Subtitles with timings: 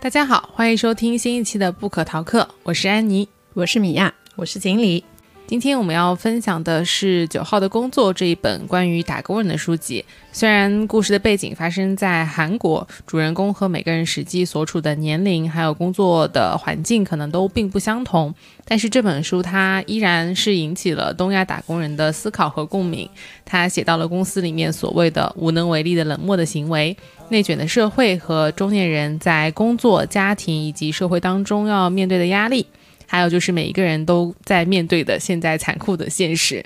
[0.00, 5.02] 大家好，欢迎收听新一期的不可逃课，我是安妮，我是米娅，我是锦鲤。
[5.48, 10.04] 今天我们要分享的是《九号的工作》这一本关于打工人的书籍。
[10.30, 18.34] 虽然故事的背景发生在韩国，主人公和每个人实际所处的年龄还有工作的环境可能都并不相同，
[18.66, 23.08] 但是这本书它依然是引起了东亚打工人的思考和共鸣。
[23.46, 26.94] 他写到了公司里面所谓的无能为力的冷漠的行为、
[27.30, 32.66] 内卷的社会和中年人在工作、家庭以及社会当中要面对的压力。
[33.08, 36.62] 还有就是每一个人都在面对的现在残酷的现实。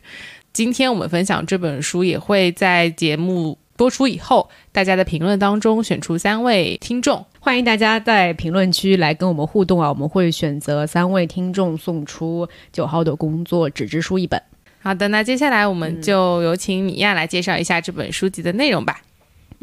[0.53, 9.89] 今天我们分享这本书，也会在节目播出以后，大家的评论当中选出三位听众，欢迎大家在评论区来跟我们互动啊！
[9.89, 14.43] 我们会选择三位听众送出九号的工作纸质书一本。
[14.81, 19.01] 好的，那接下来我们就有请米娅来介绍一下这本书籍的内容吧。
[19.01, 19.12] 嗯，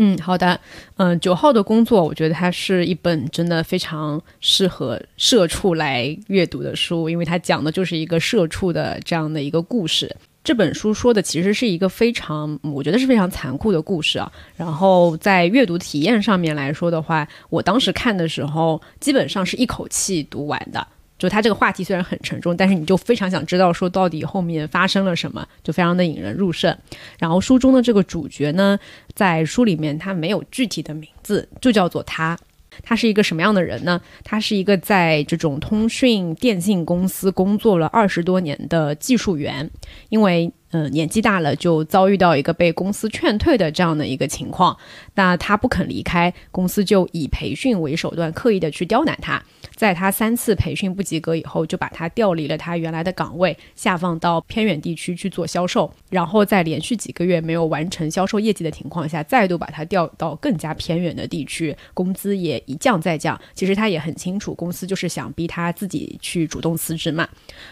[0.01, 0.59] 嗯好的。
[0.95, 10.15] 嗯，九号的工作，我觉得它是一本真的非常适合社畜来阅读的书，因为它讲的就是一个社畜的这样的一个故事。
[10.41, 14.31] 这本书说的其实是一个非常，我觉得是非常残酷的故事啊。
[14.55, 20.87] 然后在阅读体验上面来说的话，我当时看的时候，基本上是一口气读完的。
[21.19, 26.75] 就他这个话题虽然很沉重，但是你就非常想知道说到底后面发生了什么，就非常的引人入胜。
[27.19, 28.79] 然后书中的这个主角呢，
[29.13, 32.39] 在书里面他没有具体的名字，就叫做他。
[32.81, 33.99] 他是一个什么样的人呢？
[34.23, 39.69] 他是一个在这种通讯电信公司工作了二十多年的技术员，
[40.07, 44.77] 因为呃年纪大了，就遭遇到一个被公司劝退的这样的一个情况。
[45.15, 49.43] 那他不肯离开公司，就以培训为手段，刻意的去刁难他。
[49.79, 55.89] 在他三次培训不及格以后，就把他调离了他原来的岗位，下放到偏远地区去做销售。
[56.09, 63.39] 然后在连续几个月没有完成销售业绩的情况下，再度把他调到更加偏远的地区，工资也一降再降。
[63.53, 67.25] 其实他也很清楚，公司就是想逼他自己去主动辞职嘛。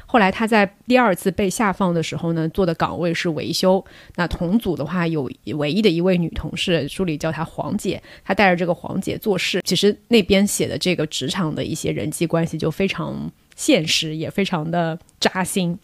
[0.05, 3.83] 后来他在第二次被下放的时候呢，做的岗位是维修。
[4.15, 9.59] 那同组的话有唯一的一位女同事，书里叫她黄姐，她带着这个黄姐做事。
[9.65, 11.96] 其实那边写的这个职场的一些。
[11.97, 15.77] 人际关系就非常现实，也非常的扎心。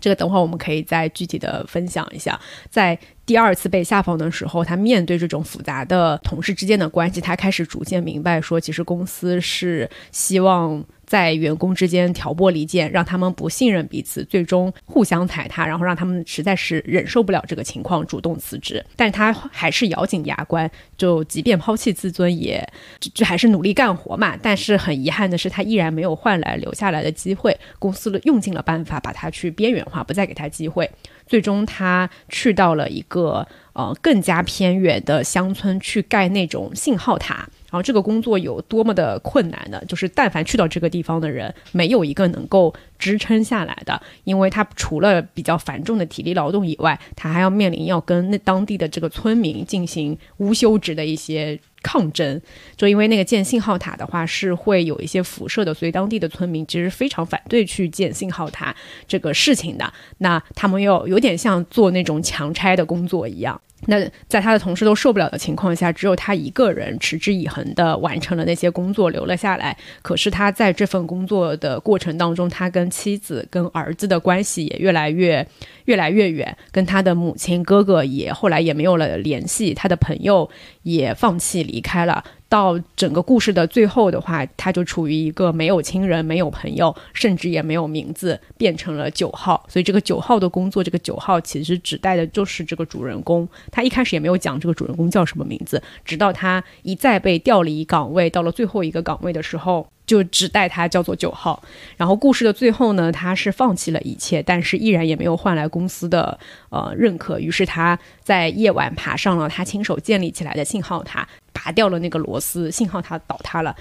[0.00, 2.38] 这个等会儿我们可以再具体的分享一下。
[2.70, 10.84] 在第二次被下放的时候，他面对这种复杂的同事之间的关系，他开始逐渐明白，说其实公司是希望。
[11.10, 18.84] 在员工之间挑拨离间，让他们不信任彼此，最终互相踩踏，然后让他们实在是忍受不了这个情况，主动辞职。
[18.94, 22.64] 但他还是咬紧牙关，就即便抛弃自尊，也
[23.12, 24.36] 就还是努力干活嘛。
[24.40, 27.58] 但是很遗憾的是，他依然没有换来留下来的机会。
[27.80, 30.88] 公司用尽了办法把他去边缘化，不再给他机会。
[31.26, 37.48] 最终，他去到了一个呃更加偏远的乡村，去盖那种信号塔。
[37.70, 39.80] 然后这个工作有多么的困难呢？
[39.86, 52.40] 就是但凡去到这个地方的人，没有一个能够支撑下来的，因为他除了比较繁重的体力劳动以外，他还要面临要跟那当地的这个村民进行无休止的一些抗争。
[52.76, 58.74] 就因为那个建信号塔的话是会有一些辐射的，所以当地的村民其实非常反对去建信号塔
[59.06, 59.92] 这个事情的。
[60.18, 63.60] 那他们又有点像做那种强拆的工作一样。
[63.86, 63.98] 那
[64.28, 69.76] 在他的同事都受不了的情况下，只有他一个人持之以恒地完成了那些工作，留了下来。
[70.02, 75.46] 可是他在这份工作的过程当中，他跟妻子、跟儿子的关系也越来越、
[75.86, 80.50] 越来越远，跟他的母亲、哥哥也后来也没有了联系，他的朋友
[80.82, 82.22] 也放弃离开了。
[82.50, 89.64] 到整个故事的最后的话，他就处于一个没有亲人、没有朋友，甚至也没有名字，变成了九号。
[89.68, 93.48] 所以这个九号的工作，这个九号其实指代的就是这个主人公。
[93.70, 99.86] 他一开始也没有讲这个主人公叫什么名字，直到他一再被调离岗位，到了最后一个岗位的时候。
[100.10, 101.62] 就只带他叫做九号，
[101.96, 106.36] 然后故事的最后呢，他是放弃了一切，但是依然也没有换来公司的
[106.70, 107.38] 呃认可。
[107.38, 113.72] 于是他在夜晚爬上了他亲手建立起来的信号塔，拔掉了那个螺丝，信号塔倒塌了。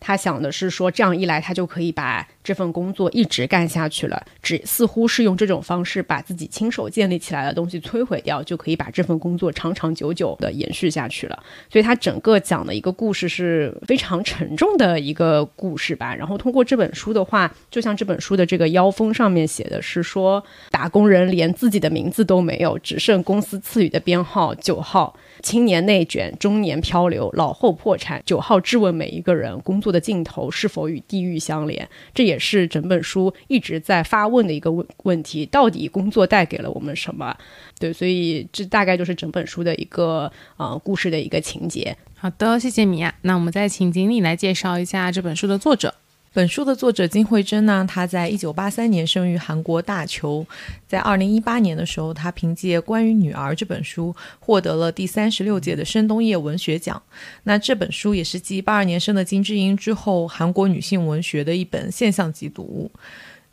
[0.00, 4.24] 他想的是说，这样一来，他就可以把这份工作一直干下去了。
[4.42, 11.42] 只似乎是用这种方式把自己亲手建立起来的东西摧毁掉，就可以把这份工作长长久久的延续下去了。
[11.70, 16.14] 所以，他整个讲的一个故事是非常沉重的一个故事吧。
[16.14, 25.16] 然后，通过这本书的话，就像这本书的这个腰封上面写的是说，打工人连自己的名字都没有，只剩公司赐予的编号九号。
[25.42, 28.22] 青年内卷，中年漂流，老后破产。
[28.24, 31.88] 九号质问每一个人：工作的尽头是否与地狱相连？
[32.14, 37.36] 这也是整本书一直在发问的一个问问题：到底工作带给了我们什么？
[37.78, 41.96] 对，所以这大概就是整本书的一个呃故事的一个情节。
[42.16, 43.14] 好的，谢谢米娅。
[43.22, 45.94] 那我们再请经理来介绍一下这本书的作者。
[46.38, 50.46] 本书的作者金惠珍呢，她在一九八三年生于韩国大邱，
[50.86, 57.02] 在二零一八年的时候，她凭借《关于女儿》这本书获得了第三十六届的申东烨文学奖。
[57.42, 62.88] 那这本书也是继八二年生的金智英之后，韩国女性文学的一本现象级读物。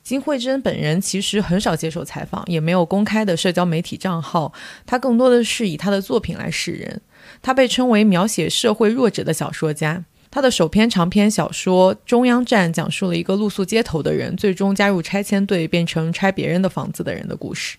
[0.04, 4.54] 金惠珍本人其实很少接受采访，也没有公开的社交媒体账号，
[4.86, 7.02] 她更多的是以她的作品来示人。
[7.42, 10.06] 她被称为描写社会弱者的小说家。
[10.36, 17.78] 他的首篇长篇小说《中央站》讲述了一个露宿街头的人最终加入拆迁队，变成拆别人的房子的人的故事。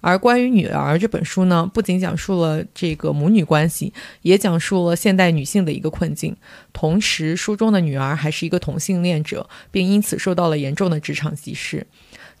[0.00, 6.34] 而关于女儿这本书呢，不仅讲述了这个母女关系，也讲述了现代女性的一个困境。
[6.72, 11.86] 同时，书中的女儿还是一个同性恋者，并因此受到了严重的职场歧视。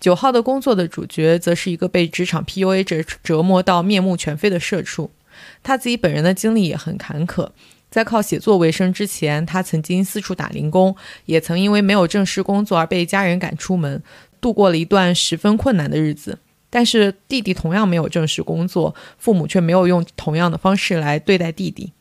[0.00, 5.10] 九号的工作的主角则是一个被职场 PUA 折折磨到面目全非的社畜。
[5.62, 7.50] 他自己本人的经历也很坎坷，
[7.90, 10.94] 在靠写作为生之前，他曾经四处打零工，
[11.24, 14.02] 也曾因为没有正式工作而被家人赶出门，
[14.40, 16.38] 度过了一段十分困难的日子。
[16.70, 21.92] 但是弟弟同样没有正式工作，父母却没有用同样的方式来对待弟弟。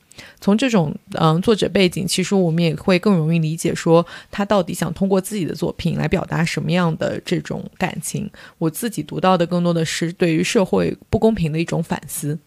[0.41, 8.29] 从这种嗯作者背景，其实我们也会更容易理解，说他到底想通过自己的作品来表达什么样的这种感情。
[8.57, 12.37] 我自己读到的更多的是对于社会不公平的一种反思。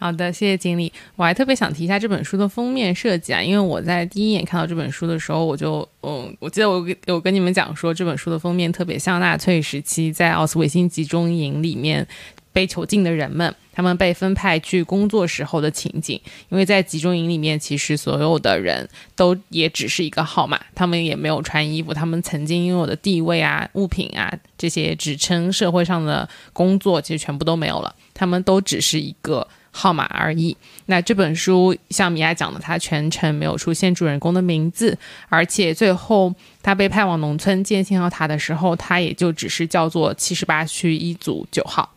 [0.00, 0.90] 好的，谢谢经理。
[1.14, 12.08] 我还特别想提一下这本书的封面设计啊，因为我在第一眼看到这本书的时候，我就，嗯，我记得我有跟你们讲说，这本书的封面特别像纳粹时期在奥斯维辛集中营里面
[12.50, 16.18] 被囚禁的人们，他们被分派去工作时候的情景。
[16.48, 29.46] 因为在集中营里面，其实所有的人都也只是一个号码，他们也没有穿衣服，他们曾经拥有的地位啊、物品啊这些职称社会上的工作，其实全部都没有了，他们都只是一个。
[29.70, 30.56] 号码而已。
[30.86, 34.96] 那这本书像米娅讲的，它全程没有出现主人公的名字，
[35.28, 41.88] 而且最后他被派往农村建信号塔的时候，他也就只是叫做七十八区一组九号。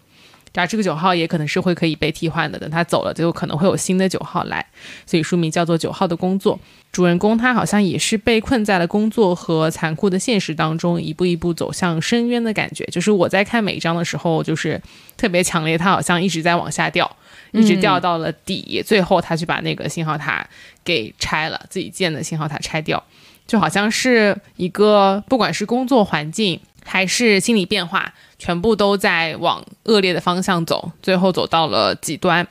[0.54, 4.64] 然后这个九号也可能是会可以被替换的，等他走了就可能会有新的九号来。
[5.04, 6.56] 所以书名叫做《九号的工作》。
[6.92, 12.86] 主人公他好像也是被困在了工作和残酷的现实当中，一步一步走向深渊的感觉。
[12.92, 14.80] 就是我在看每一章的时候，就是
[15.18, 17.18] 特别强烈，他好像一直在往下掉。
[17.54, 20.46] 一直掉到了底，最后他去把那个信号塔
[20.84, 23.02] 给拆了，自己建的信号塔拆掉，
[23.48, 32.46] 就好像是一个不管是工作环境还是心理变化，全部都在往恶劣的方向走，最后走到了极端。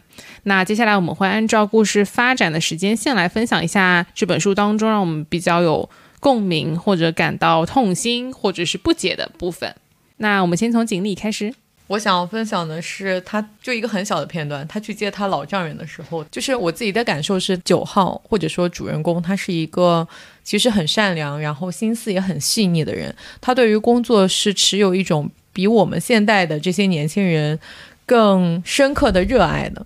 [0.44, 5.88] 那接下来我们会按照故事发展的时间线来分享一下这本书当中让我们比较有
[6.20, 9.74] 共鸣或者感到痛心或者是不解的部分。
[10.18, 11.54] 那我们先从锦鲤开始。
[11.88, 20.06] 我想要分享的是，他就一个很小的片段，他去接他老丈人的时候，就是我自己的感受是，九号或者说主人公，他是一个
[20.42, 23.14] 其实很善良，然后心思也很细腻的人。
[23.40, 27.58] 他对于工作是持有一种比我们现代的这些年轻人
[28.06, 29.84] 更深刻的热爱的。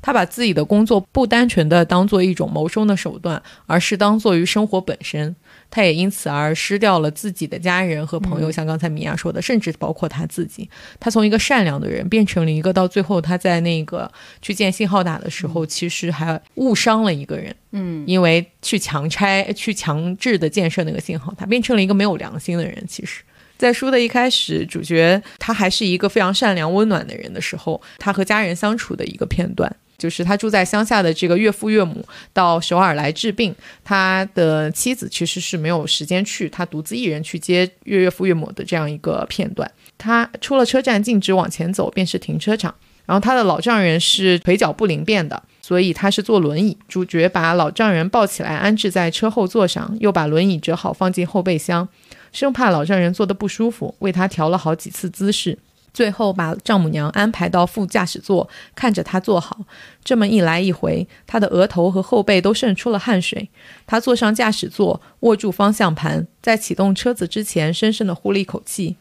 [0.00, 5.34] 他把自己的工作不单纯的当做一种谋生的手段，而是当做于生活本身。
[5.70, 10.68] 他也因此而失掉了自己的家人和朋友，像刚才米娅说的，甚至包括他自己。
[10.98, 17.54] 他从一个善良的人变成了一个，到最后他在那个去建信号塔的时候，其实还误伤了一个人。
[17.72, 22.82] 嗯，因为去强拆、去强制的建设那个信号塔，变成了一个没有良心的人。
[22.88, 23.22] 其实，
[23.58, 29.70] 在书的一开始，主角他还是一个非常善良、温暖的人的时候，他和家人相处的一个片段。
[29.98, 33.52] 就是他住在乡下的这个岳父岳母到首尔来治病，
[33.84, 39.70] 他的妻子其实是没有时间去，他独自一人去接岳岳父岳母的这样一个片段。
[39.98, 42.72] 他出了车站，径直往前走，便是停车场。
[43.04, 46.76] 然后他的老丈人是腿脚不灵便的，所以他是坐轮椅。
[46.86, 51.88] 主角把老丈人抱起来安置在车后座上，又把轮椅折好放进后备箱，
[52.32, 55.58] 生怕老丈人坐得不舒服，为他调了好几次姿势。
[55.92, 59.58] 最后把丈母娘安排到副驾驶座，看着他坐好。
[60.04, 63.48] 这么一来一回，他的额头和后背都渗出了汗水。
[63.86, 68.96] 他坐上驾驶座，握住方向盘，在启动车子之前，深深地呼了一口气。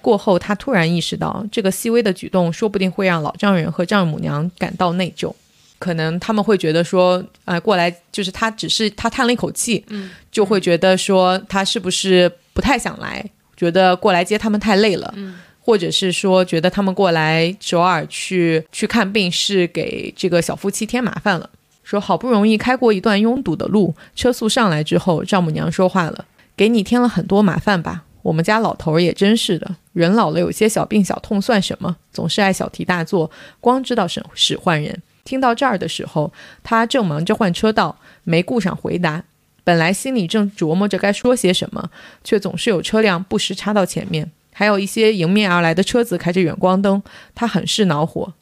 [0.00, 5.34] 过后，他突然意识到，这个细微的举动说不定会让老丈人和丈母娘感到内疚。
[5.78, 13.22] 可能他们会觉得说，呃，过来就是他只是他叹了一口气，嗯，就会觉得说他是不是不太想来，
[13.56, 15.34] 觉得过来接他们太累了，嗯。
[15.66, 21.50] 或者是说，觉得他们过来首尔去去看病是给这个小夫妻添麻烦了。
[21.82, 26.24] 说好不容易开过一段拥堵的路，车速上来之后，丈母娘说话了
[26.56, 28.04] ：“给你添了很多麻烦吧？
[28.22, 31.96] 我们家老头儿也真是的，人老了有些小病小痛算什么？
[32.12, 33.28] 总是爱小题大做，
[33.60, 35.02] 光知道使使唤人。
[35.24, 36.32] 听到这儿的时候，
[36.62, 39.24] 他正忙着换车道，没顾上回答。
[39.64, 41.90] 本来心里正琢磨着该说些什么，
[42.22, 47.02] 却总是有车辆不时插到前面，还有一些迎面而来的车子开着远光灯，
[47.34, 48.32] 他很是恼火。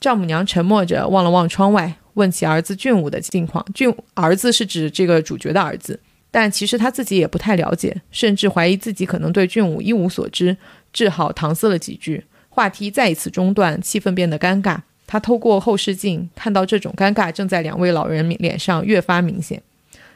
[0.00, 3.66] 丈母娘沉默着望了望窗外，问起儿子俊武的近况。
[3.74, 5.98] 俊儿子是指这个主角的儿子，
[6.30, 10.56] 但其实他自己也不太了解，甚至怀疑自己可能对俊武一无所知，
[10.92, 12.22] 只好搪塞了几句。
[12.50, 14.78] 话题再一次中断，气氛变得尴尬。
[15.08, 19.60] 他透过后视镜看到这种尴尬正在两位老人脸上越发明显。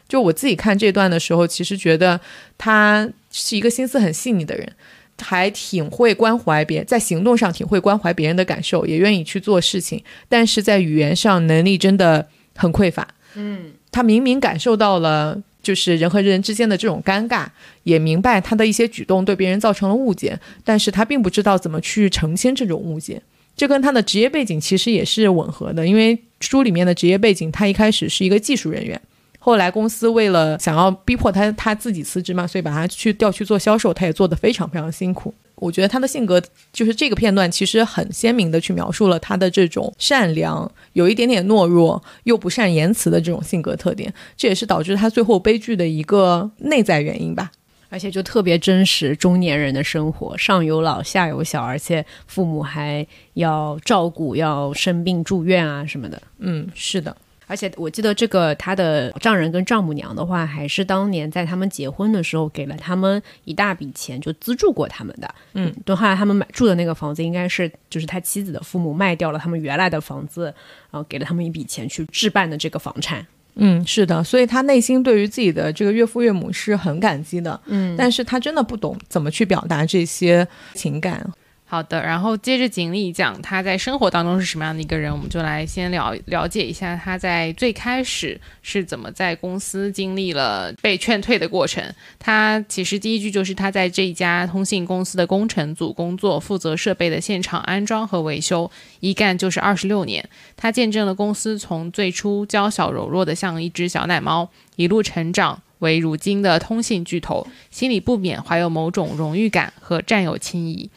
[0.08, 2.20] 就我自己看这段的时候，其实觉得
[2.56, 4.72] 他是一个心思很细腻的人，
[5.20, 13.06] 还挺会关怀别人，在行动上挺会关怀别人的感受，也愿意去做事情，但是在语言上能力真的很匮乏。
[13.34, 17.46] 嗯，他明明感受到了就是人和人之间的这种尴尬，
[17.82, 23.20] 也明白他的一些举动对别人造成了误解，但是他并不知道怎么去澄清这种误解。
[23.56, 29.00] 这跟他的职业背景其实也是吻合的，因为书里面的职业背景，他一开始是一个技术人员。
[29.38, 35.32] 后来公司为了想要逼迫他他自己辞职嘛，所以把他去调去做销售，他也做得非常非常辛苦。
[35.54, 36.40] 我觉得他的性格
[36.72, 47.50] 就是这个片段其实很鲜明的去描述了他的这种善良，有一点点懦弱又不善言辞的这种性格特点，这也是导致他最后悲剧的一个内在原因吧。
[47.90, 56.20] 而且就特别真实中年人的生活，上有老下有小，而且父母还要照顾，要生病住院啊什么的。
[56.38, 57.16] 嗯，是的。
[57.48, 65.34] 而且我记得这个他的丈人跟丈母娘的话，还是当年在他们结婚的时候给了他们一大笔钱，就资助过他们的。
[65.54, 70.44] 嗯，等后来他们买住的那个房子，应该是就是他妻子的父母卖掉了他们原来的房子，
[70.90, 73.26] 然后给了他们一笔钱去置办的这个房产。
[73.60, 77.60] 嗯，是的，所以他内心对于自己的这个岳父岳母是很感激的。
[77.64, 81.28] 嗯，但是他真的不懂怎么去表达这些情感。
[81.70, 91.84] 好的，然后接着锦鲤讲他在生活当中是什么样的一个人，我们就来先了了解一下他在最开始是怎么在公司经历了被劝退的过程。
[92.18, 98.70] 他其实第一句就是他在这一家通信公司的工程组工作，负责设备的现场安装和维修，
[99.00, 100.26] 一干就是二十六年。
[100.56, 110.88] 他见证了公司从最初娇小柔弱的像一只小奶猫，一路成长为如今的通信巨头，心里不免怀有某种荣誉感和占有情谊。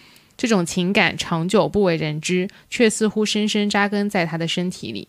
[0.42, 5.08] 这种情感长久不为人知，却似乎深深扎根在他的身体里。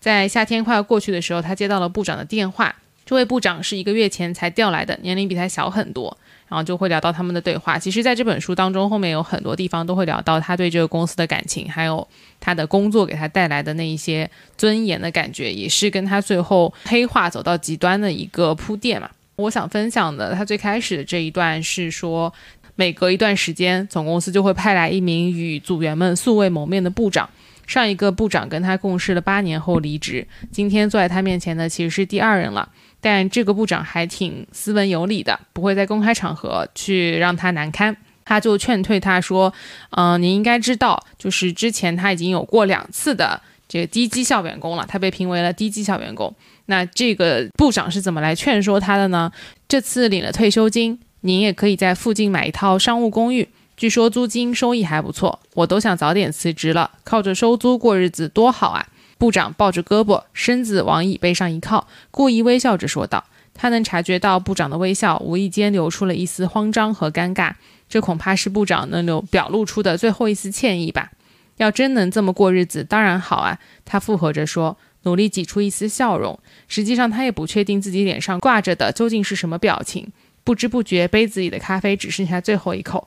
[0.00, 2.74] 在夏天快要过去的时候，他接到了部长的电话。
[3.04, 6.16] 这位部长是一个月前才调来的，年龄比他小很多。
[6.48, 7.78] 然后就会聊到他们的对话。
[7.78, 12.08] 其实，在这本书当中，后面有很多地方都会聊到他对这个公司的感情，还有
[12.40, 19.10] 他的工作给他带来的那一些尊严的感觉，也是跟他最后黑化走到极端的一个铺垫嘛。
[19.36, 22.32] 我想分享的，他最开始的这一段是说。
[22.80, 27.28] 每隔一段时间，总公司就会派来一名与组员们素未谋面的部长。
[27.66, 32.66] 上一个部长跟他共事了八年后离职，今天坐在他面前的其实是第二人了。
[32.98, 37.94] 但这个部长还挺斯文有礼的，不会在公开场合去让他难堪。
[38.24, 39.52] 他就劝退他说
[39.94, 46.34] ：“嗯，你应该知道，就是之前他已经有过两次的这个低绩效员工了，他被评为了低绩效员工。
[46.64, 49.30] 那这个部长是怎么来劝说他的呢？
[49.68, 55.40] 这次领了退休金。”您也可以在附近买一套商务公寓，据说租金收益还不错。
[55.54, 58.86] 我都想早点辞职了，靠着收租过日子多好啊！
[59.18, 63.24] 部长抱着胳膊，身子往椅背上一靠，故意微笑着说道。
[63.52, 67.52] 他能察觉到部长的微笑，无意间流出了一丝慌张和尴尬，
[67.86, 71.10] 这恐怕是部长能流表露出的最后一丝歉意吧。
[71.58, 73.58] 要真能这么过日子，当然好啊！
[73.84, 76.38] 他附和着说，努力挤出一丝笑容。
[76.68, 80.10] 实际上，他也不确定自己脸上挂着的究竟是什么表情。
[80.50, 83.06] 不知不觉，杯子里的咖啡只剩下最后一口。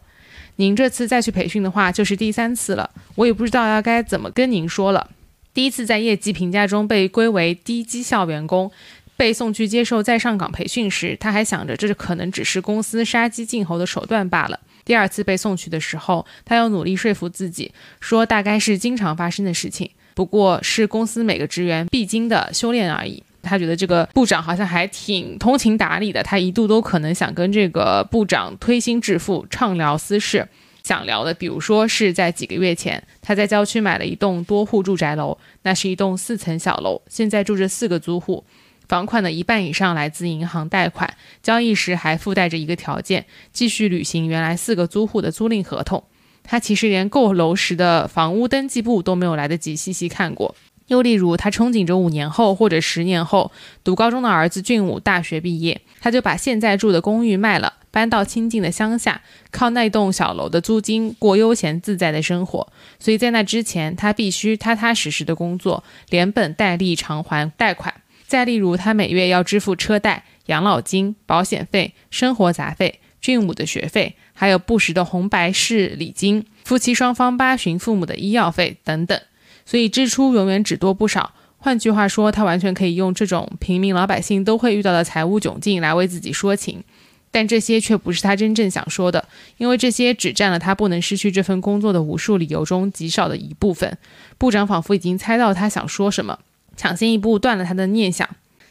[0.55, 2.89] 您这次再去培训的话，就是第三次了。
[3.15, 5.09] 我也不知道要该怎么跟您说了。
[5.53, 8.71] 第一次在业绩评价中被归为低绩效员工，
[9.17, 14.57] 被送去接受再上岗培训时，他还想着这可能只是公司杀鸡儆猴的手段罢了。
[14.85, 23.21] 第二次被送去的时候，他又努力说服自己，说大概是经常发生的事情，不过是公司每个职员必经的修炼而已。
[23.43, 30.47] 他觉得这个部长好像还挺通情达理的，他一度都可能想跟这个部长推心置腹，畅聊私事。
[30.83, 38.43] 想聊的，比如说是在几个月前，他在郊区买了一栋多户住宅楼，那是一栋四层小楼，现在住着四个租户，
[38.89, 46.03] 房款的一半以上来自银行贷款，交易时还附带着一个条件，继续履行原来四个租户的租赁合同。
[46.43, 50.53] 他其实连购楼时的房屋登记簿都没有来得及细细看过。
[50.87, 53.51] 又例如，他憧憬着五年后或者十年后
[53.83, 59.21] 读高中的儿子俊武大学毕业，他就把现在住的公寓卖了，搬到清静的乡下，
[59.51, 62.67] 靠那栋小楼的租金过悠闲自在的生活。
[62.99, 67.93] 所以在那之前，他必须踏踏实实的工作，连本带利偿还贷款。
[68.27, 79.21] 再例如，他每月要支付车贷、养老金、保险费、生活杂费、俊武的学费，还有不时的红白事礼金、夫妻双方八旬父母的医药费等等。
[79.65, 81.33] 所以支出永远只多不少。
[81.57, 86.83] 换句话说，他完全可以用这种平民老百姓都会遇到的财务窘境来为自己说情，
[87.31, 89.25] 但这些却不是他真正想说的，
[89.57, 93.97] 因为这些只占了他不能失去这份工作的无数理由中极少的一部分。
[94.37, 96.39] 部长仿佛已经猜到他想说什么，
[96.75, 98.29] 抢先一步断了他的念想。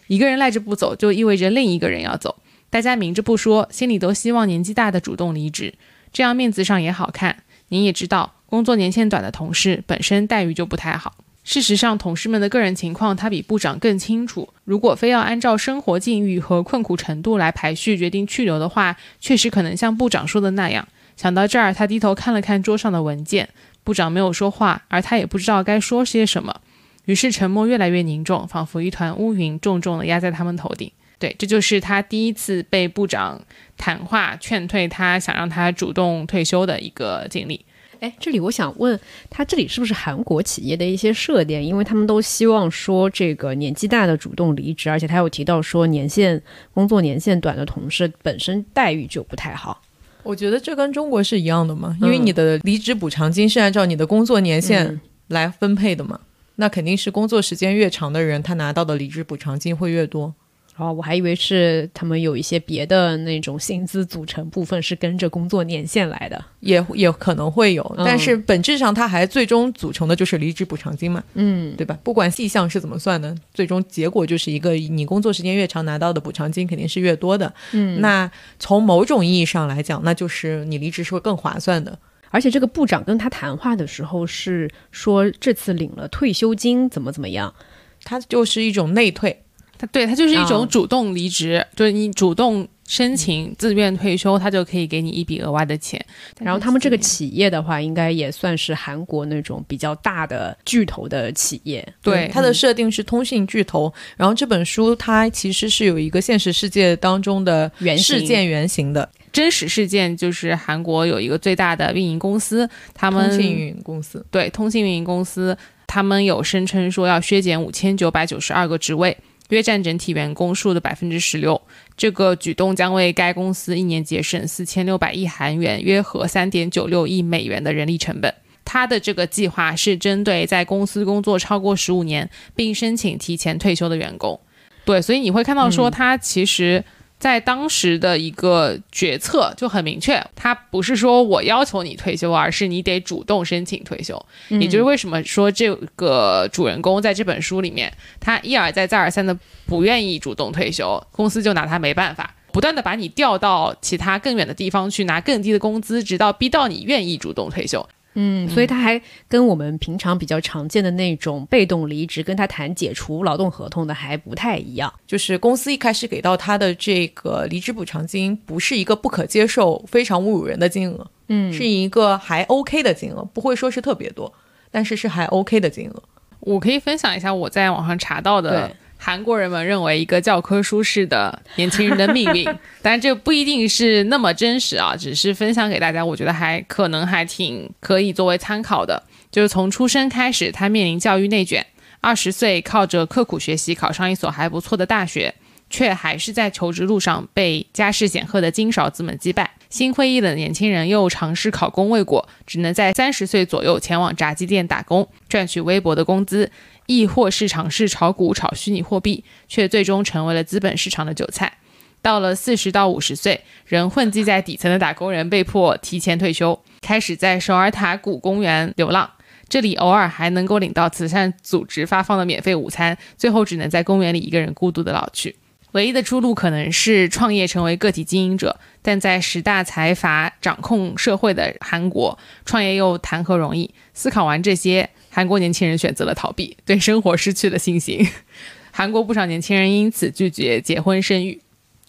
[0.08, 2.37] 一个人赖着不走，就意味着另一个人要走。
[2.68, 5.72] 大家明着不说，心里都希望年纪大的主动离职，
[6.12, 7.38] 这样面子上也好看。
[7.68, 11.14] 您也知道，工作年限短的同事本身待遇就不太好。
[11.42, 14.52] 事实上，同事们的个人情况他比部长更清楚。
[14.64, 20.87] 如果非要按照生活境遇和困苦程度来排序决定去留的话，确实可能像部长说的那样。
[21.16, 23.49] 想到这儿，他低头看了看桌上的文件。
[23.85, 26.61] 部长没有说话，而他也不知道该说些什么。
[27.06, 30.92] 于是沉默越来越凝重，仿佛一团乌云重重地压在他们头顶。
[31.18, 33.40] 对，这就是他第一次被部长
[33.78, 37.64] 谈话劝退，他想让他主动退休的一个经历。
[38.02, 38.99] 哎，这里我想问
[39.30, 41.62] 他，这里是不是韩国企业的一些设定？
[41.62, 46.42] 因为他们都希望说这个年纪大的主动离职，而且他有提到说年限
[46.75, 49.80] 工作年限短的同事本身待遇就不太好。
[50.25, 56.18] 我觉得这跟中国是一样的嘛，因为你的离职补偿金是按照你的工作年限来分配的嘛，
[56.56, 60.35] 那肯定是工作时间越长的人，他拿到的离职补偿金会越多。
[60.76, 71.97] 哦，我还以为是他们有一些别的那种薪资组成部分是跟着工作年限来的，也也可能会有，但是本质上它还最终组成的就是离职补偿金嘛，嗯，对吧？
[72.02, 81.99] 不管细项是怎么算的，最终结果就是一个你工作时间越长拿到的补偿金肯定是越多的，嗯，那从某种意义上来讲，那就是你离职是会更划算的。
[82.31, 87.55] 而且这个部长跟他谈话的时候是说这次领了退休金怎么怎么样，
[88.04, 89.43] 他就是一种内退。
[89.90, 96.04] 对他就是一种主动离职，就是你主动申请自愿退休，他就可以给你一笔额外的钱。
[96.38, 101.86] 然后他们这个企业的话，应该也算是韩国那种比较大的巨头的企业。
[102.02, 103.92] 对，它的设定是通信巨头。
[104.16, 119.16] 然后这本书它其实是有一个现实世界当中的事件原型的真实事件，就是韩国有一个最大的运营公司，他们通信运营公司对通信运营公司，他们有声称说要削减五千九百九十二个职位。
[119.52, 121.60] 约占整体员工数的百分之十六，
[121.95, 128.34] 这个举动将为该公司一年节省四千六百亿韩元，约合三点九六亿美元的人力成本。
[128.65, 134.41] 他的这个计划是针对在公司工作超过十五年并申请提前退休的员工。
[134.86, 136.82] 对，所以你会看到说，他其实。
[137.23, 144.21] 在当时的一个决策就很明确，他不是说我要求你退休，而是你得主动申请退休。
[144.49, 157.89] 也就是为什么说这个主人公在这本书里面，他一而再再而三的不愿意主动退休，公司就拿他没办法，不断的把你调到其他更远的地方去拿更低的工资，直到逼到你愿意主动退休。
[158.14, 164.92] 嗯，所以他还跟我们平常比较常见的那种被动离职，跟他谈解除劳动合同的还不太一样。
[165.06, 174.32] 就是公司一开始给到他的这个离职补偿金，不是一个不可接受、非常侮辱人的金额，嗯，是一个还 OK 的金额，不会说是特别多，
[174.70, 176.02] 但是是还 OK 的金额。
[176.40, 178.70] 我可以分享一下我在网上查到的。
[179.04, 182.49] 韩国人们认为一个教科书式的年轻人的命运，
[182.80, 189.02] 但这不一定是那么真实啊，只是分享给大家，我觉得还可能还挺可以作为参考的。
[189.32, 191.67] 就是从出生开始，他面临教育内卷，
[192.00, 195.34] 二十岁靠着刻苦学习考上一所还不错的大学，
[195.69, 199.50] 却还是在求职路上被家世显赫的金勺子们击败。
[199.69, 206.49] 心灰意冷的年轻人又尝试考公未果，只能在三十岁左右前往炸鸡店打工，赚取微薄的工资。
[206.86, 211.52] 亦或是尝试炒股、炒虚拟货币，却最终成为了资本市场的韭菜。
[212.00, 219.08] 到了四十到五十岁，仍混迹在底层的打工人被迫提前退休，开始在首尔塔谷公园流浪。
[219.49, 225.36] 这里偶尔还能够领到慈善组织发放的免费午餐，最后只能在公园里一个人孤独的老去。
[225.73, 228.58] 唯一的出路可能是创业，成为个体经营者。
[228.82, 233.73] 但在十大财阀掌控社会的韩国，创业又谈何容易？
[233.95, 234.90] 思考完这些。
[235.14, 238.06] 韩国年轻人选择了逃避，对生活失去了信心。
[238.72, 241.38] 韩国不少年轻人因此拒绝结婚生育，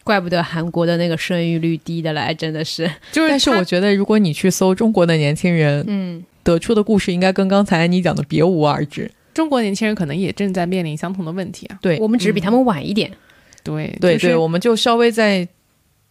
[0.04, 2.86] 怪不得韩国的那个生育率低的来，真的是。
[3.14, 9.10] 就是，但是我觉得，如果你去搜中国的年轻人，嗯，得出的故事应该跟刚才你讲的别无二致。
[9.34, 11.80] 中国年轻人可能也正在面临相同的问题啊。
[11.82, 13.10] 对，我们只是比他们晚一点。
[13.64, 15.48] 对，对对，我们就稍微在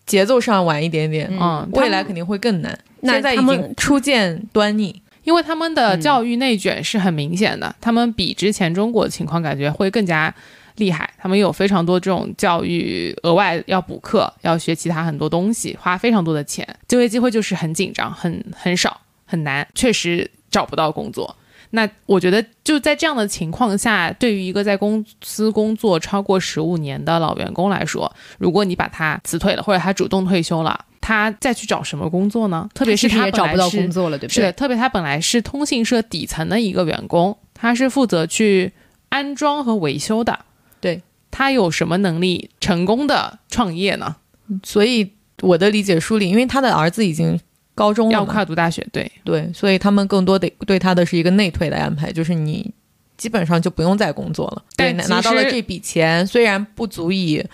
[0.06, 2.78] 节奏上晚一点点，嗯，未来肯定会更难。
[3.00, 5.01] 那现在已他们经初见端倪。
[5.24, 10.34] 因为他们的教育内卷是很明显的，他们比之前中国的情况感觉会更加
[10.76, 11.08] 厉害。
[11.18, 21.36] 他们有非常多这种教育额外要补课，要学其他很多东西，花非常多的钱，就业机会就是很紧张，很很少，很难，确实找不到工作。
[21.74, 32.66] 那我觉得就在这样的情况下，对于一个在公司工作超过十五年的老员工来说，如果你把他辞退了，或者他主动退休了，他再去找什么工作呢？
[32.72, 34.56] 特别是他也找不到工作了，对不是的，对？
[34.56, 38.72] 特别他本来是通信社底层的一个员工，他是负责去
[39.10, 40.38] 安装和维修的。
[40.80, 44.16] 对，他有什么能力成功的创业呢？
[44.62, 45.10] 所以
[45.40, 47.38] 我的理解梳理，因为他的儿子已经
[47.74, 52.72] 高中了跨读大学，对，对，所以他们更多的对他的是一个内退的安排，就是你
[53.16, 54.62] 基本上就不用再工作了。
[54.76, 57.44] 对，拿到了这笔钱，虽然不足以，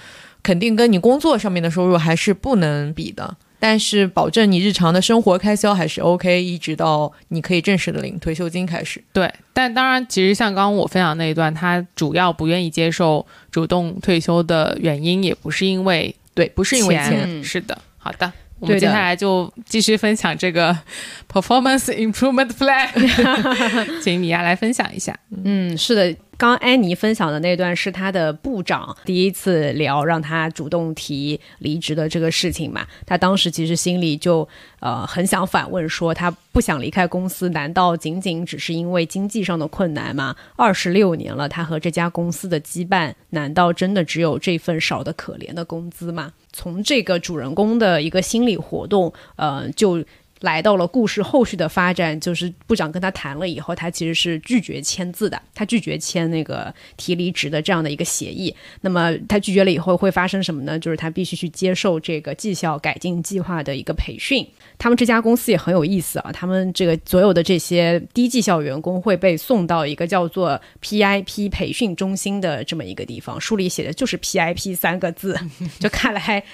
[0.43, 9.03] 肯定跟你工作上面的收入还是不能比的，但是保证你日常的生活开销还是 OK，一直到你可以正式的领退休金开始。
[9.13, 18.33] 对，但当然，其实像刚刚我分享那一段，他主要不愿意接受主动退休的原因，也不是因为对，不是因为钱是的，好的。
[18.61, 20.77] 我们对接下来就继续分享这个
[21.33, 22.89] performance improvement plan，
[24.03, 25.17] 请米娅来分享一下。
[25.45, 26.17] 嗯，是的。
[26.39, 32.87] 刚安妮分享的那段是她的部长第一次聊，让她主动提离职的这个事情嘛。
[33.05, 34.49] 她当时其实心里就
[34.79, 40.37] 呃很想反问说，她不想离开公司，难道仅仅只是因为经济上的困难吗？
[40.55, 46.33] 二十六年了，她和这家公司的羁绊，难道真的只有这份少得可怜的工资吗？
[46.53, 50.05] 从这个主人公的一个心理活动，呃，就
[50.41, 58.55] 来到了故事后续的发展，就是部长跟他谈了以后，他其实是拒绝签字的，他拒绝签那个提离职的这样的一个协议。
[58.83, 60.79] 那么他拒绝了以后会发生什么呢？
[60.79, 64.47] 就是他必须去接受这个绩效改进计划的一个培训。
[64.79, 75.37] 他们这家公司也很有意思啊，他们这个所有的这些低绩效员工会被送到一个叫做 PIP 培训中心的这么一个地方，书里写的就是 PIP 三个字，
[75.81, 76.45] 就看来。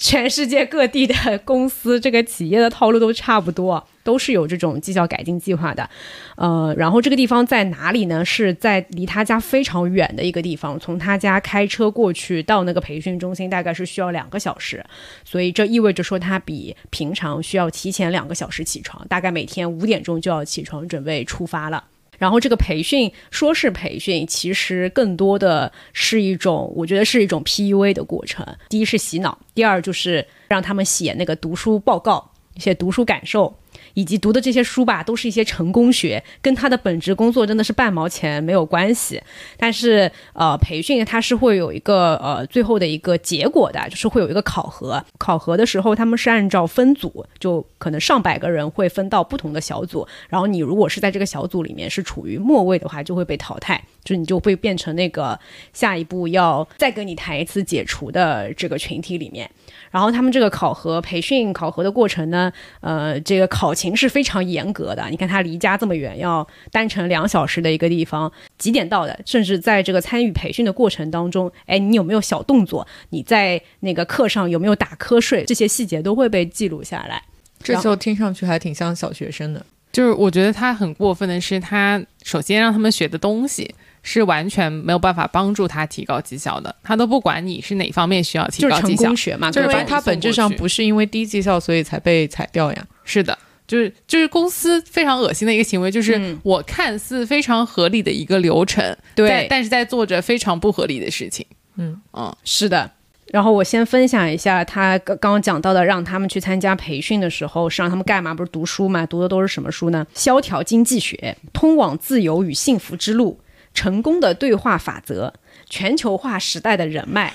[0.00, 5.88] 全世界各地的公司，这个企业的套路都差不多，都是有这种绩效改进计划的。
[6.36, 8.24] 呃，然后这个地方在哪里呢？
[8.24, 14.82] 是在离他家非常远的一个地方，从他家开车过去到那个培训中心，大概是需要两个小时。
[15.22, 21.84] 所以这意味着说，他比平常需要提前两个小时起床，大概每天五点钟就要起床准备出发了。
[22.20, 28.46] 然后这个培训说是培训，其实更多的是一种，我觉得是一种 PUA 的过程。
[28.68, 33.56] 第一是洗脑，第二就是让他们写那个读书报告，写读书感受。
[33.94, 39.20] 以及读的这些书吧，都是一些成功学，跟他的本职工作真的是半毛钱没有关系。
[39.56, 45.02] 但是呃，培训它是会有一个呃最后的一个结果的，就是会有一个考核。
[45.18, 55.38] 考核的时候，他们是按照分组，就可能上百个人会分到不同的小组，然后你如果是在这个小组里面是处于末位的话，就会被淘汰，就你就会变成那个
[55.72, 59.50] 下一步要再跟你谈一次解除的这个群体里面。
[59.90, 65.08] 然后他们这个考核培训考核的过程呢，呃，这个考勤是非常严格的。
[65.10, 69.20] 你看他离家这么远，要单程两小时的一个地方，几点到的？
[69.26, 72.86] 甚至在这个参与培训的过程当中，哎，你有没有小动作？
[73.08, 75.44] 你在那个课上有没有打瞌睡？
[75.44, 77.22] 这些细节都会被记录下来。
[77.62, 79.64] 这就听上去还挺像小学生的。
[79.92, 92.86] 就是我觉得他很过分的是，他首先让他们学的东西是完全没有办法帮助他提高绩效的，他都不管你是哪方面需要提就是成高绩效功，学嘛，就是因为他本质上不是因为低绩效所以才被裁掉呀。
[93.04, 93.38] 是的。
[93.66, 98.84] 就是就是公司非常恶心的一个行为，就是嗯我看似非常合理的一个流程，
[99.14, 101.46] 但对，但是在做着非常不合理的事情。
[101.76, 102.90] 嗯嗯，是的。
[103.26, 108.34] 然后我先分享一下他刚刚刚讲到的，让他们去参加培训的时候是让他们干嘛？
[108.34, 109.06] 不是读书嘛？
[109.06, 110.04] 读的都是什么书呢？
[110.20, 113.30] 《萧条经济学》《通往自由与幸福之路》
[113.74, 115.28] 《成功的对话法则》
[115.68, 117.32] 《全球化时代的人脉》。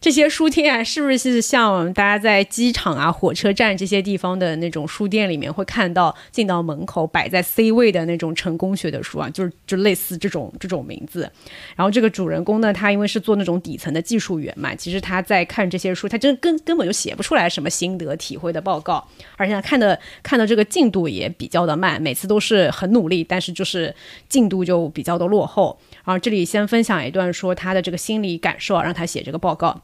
[0.00, 9.28] 这些书店啊，是不是像大家在机场啊、火车站这些地方的那种书店里面会看到，进到门口摆在 C 位的那种成功学的书啊？
[9.30, 11.28] 就是就类似这种这种名字。
[11.74, 19.04] 然后这个主人公呢，他因为是做那种底层的技术员嘛，其实他在看这些书，他真根根本就写不出来什么心得体会的报告，
[19.36, 23.92] 而且他看的看的这个进度也比较的慢，每次都是很努力，但是就是
[24.28, 25.76] 进度就比较的落后。
[26.04, 29.82] 然后这里先分享一段说他的这个心理感受啊，让他写这个报告。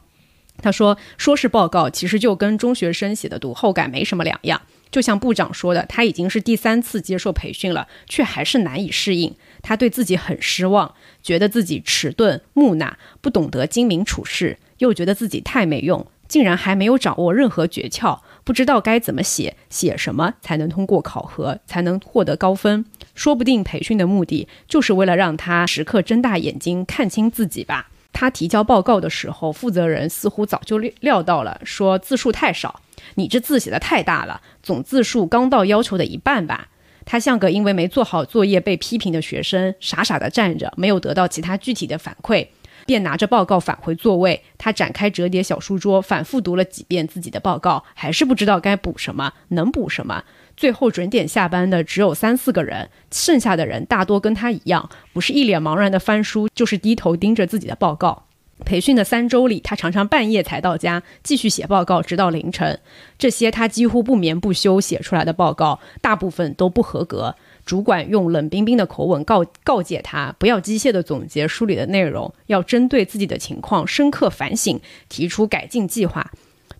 [0.61, 4.61] 他说：“说是报告，其实就跟中学生写的读后感没什么两样。
[4.89, 9.35] 就像部长说的，他已经是第三次接受培训了，却还是难以适应。
[9.61, 22.85] 他对自己很失望，觉得自己迟钝木讷，不懂得精明处事，又觉得自己太没用，竟然还没有掌握任何诀窍，不知道该怎么写，写什么才能通过考核，才能获得高分。
[23.13, 27.89] 说不定培训的目的就是为了让他时刻睁大眼睛看清自己吧。
[28.15, 32.79] 他提交报告的时候，负责人似乎早就料到了，说字数太少，
[33.15, 36.69] 你这字写的太大了，总字数刚到要求的一半吧。
[37.03, 42.47] 他像个因为没做好作业被批评的学生，傻傻的站着，没有得到其他具体的反馈，
[42.85, 44.41] 便拿着报告返回座位。
[44.57, 50.23] 他展开折叠小书桌，反复读了几遍自己的报告，还是不知道该补什么，能补什么。
[50.57, 58.23] 最后准点下班的只有三四个人，剩下的人大多跟他一样，不是一脸茫然的翻书，就是低头盯着自己的报告。
[58.63, 62.79] 培训的三周里，他常常半夜才到家，继续写报告，直到凌晨。
[63.17, 67.35] 这些他几乎不眠不休写出来的报告，大部分都不合格。
[67.65, 76.31] 主管用冷冰冰的口吻告告诫他，不要机械的总结书里的内容，要针对自己的情况深刻反省，提出改进计划。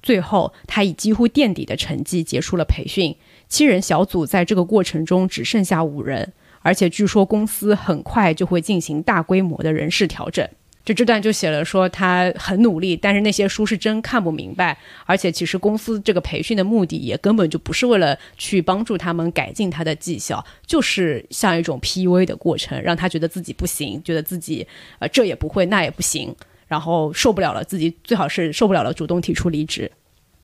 [0.01, 3.15] 最后，他以几乎垫底的成绩结束了培训。
[3.47, 10.47] 七人小组在这个过程中只剩下五人，而且据说公司很快就会进行大规模的人事调整。
[10.84, 24.67] 就这段就写了说他很努力，但是那些书是真看不明白，而且其实公司这个培训的目的也根本就不是为了去帮助他们改进他的绩效，就是像一种 PUA 的过程，让他觉得自己不行，觉得自己
[24.99, 26.36] 呃这也不会那也不行，
[26.67, 29.91] 然后受不了了，自己最好是受不了了，主动提出离职。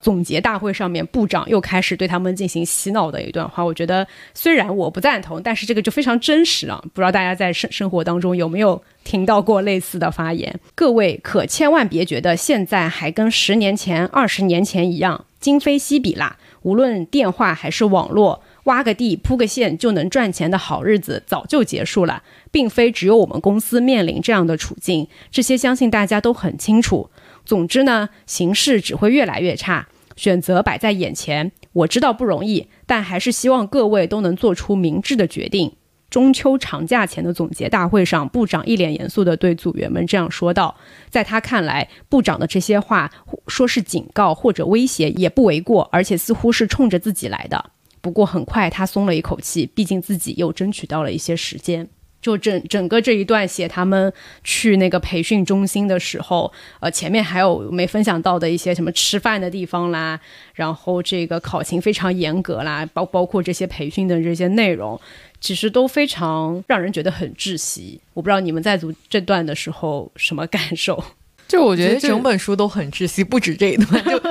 [0.02, 3.64] 总结大会上面，部长又开始对他们进行洗脑的一段话。
[3.64, 6.84] 我觉得虽然我不赞同，但是这个就非常真实了。
[6.94, 10.60] 不知道大家在生生活当中有没有听到过类似的发言？
[10.74, 16.38] 各位可千万别觉得现在还跟十年前、二十年前一样今非昔比啦。
[16.64, 25.08] 无论电话还是网络，挖个地、铺个线就能赚钱的好日子早就结束了，并非只有我们公司面临这样的处境。
[25.32, 27.10] 这些相信大家都很清楚。
[27.44, 29.88] 总之呢，形势只会越来越差。
[30.22, 35.74] 选择摆在眼前，我知道不容易，但还是希望各位都能做出明智的决定。
[36.12, 40.76] 中秋长假前的总结大会上，部长一脸严肃地对组员们这样说道
[41.10, 43.10] ：“在他看来，部长的这些话
[43.48, 47.72] 说是警告或者威胁也不为过，而且似乎是冲着自己来的。
[48.00, 51.90] 不过很快他松了一口气，毕竟自己又争取到了一些时间。”
[52.22, 60.20] 就整整个这一段写他们去那个培训中心的时候，呃，前面还有没分享到的一些什么吃饭的地方啦，
[60.54, 65.00] 然后这个考勤非常严格啦，包包括这些培训的这些内容，
[65.40, 68.00] 其实都非常让人觉得很窒息。
[68.14, 71.04] 我不知道你们在读这段的时候什么感受？
[71.48, 74.22] 就我觉得整本书都很窒息，不止这一段，就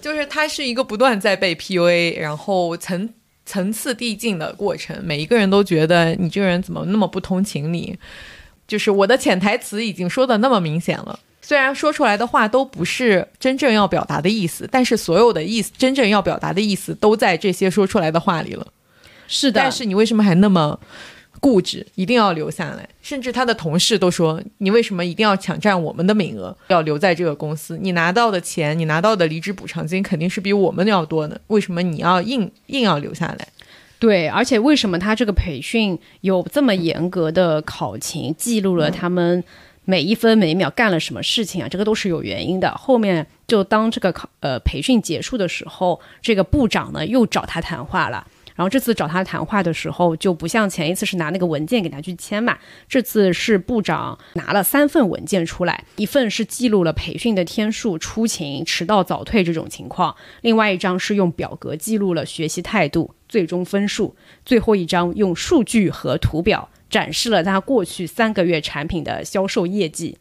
[0.12, 3.08] 就是它是一个不断在被 PUA，然后层。
[3.44, 7.98] 层次递进的过程，每一个人都觉得你这个人怎么那么不通情理？
[8.66, 18.66] 就是我的潜台词已经说的那么明显了，虽然说出来的话都不是真正要表达的意思，但是所有的意思，真正要表达的意思都在这些说出来的话里了。
[19.26, 20.78] 是的，但是你为什么还那么？
[21.40, 27.76] 固执一定要留下来，甚至他的同事都说：“你为什么一定要抢占我们的名额，要留在这个公司？
[27.80, 33.48] 你拿到的钱，你拿到的离职补偿金肯定是比我们要多的，为什么你要硬硬要留下来？”
[33.98, 39.44] 对，而且为什么他这个培训有这么严格的考勤，记录了他们
[39.84, 41.68] 每一分每一秒干了什么事情啊？
[41.68, 42.68] 这个都是有原因的。
[42.72, 48.26] 后面就当这个考呃培训结束的时候，这个部长呢又找他谈话了。
[48.54, 70.18] 然后这次找他谈话的时候，就不像前一次是拿那个文件给他去签嘛，这次是部长拿了三份文件出来，一份是记录了培训的天数、出勤、迟到、早退这种情况，另外一张是用表格记录了学习态度、最终分数，最后一张用数据和图表展示了他过去三个月产品的销售业绩。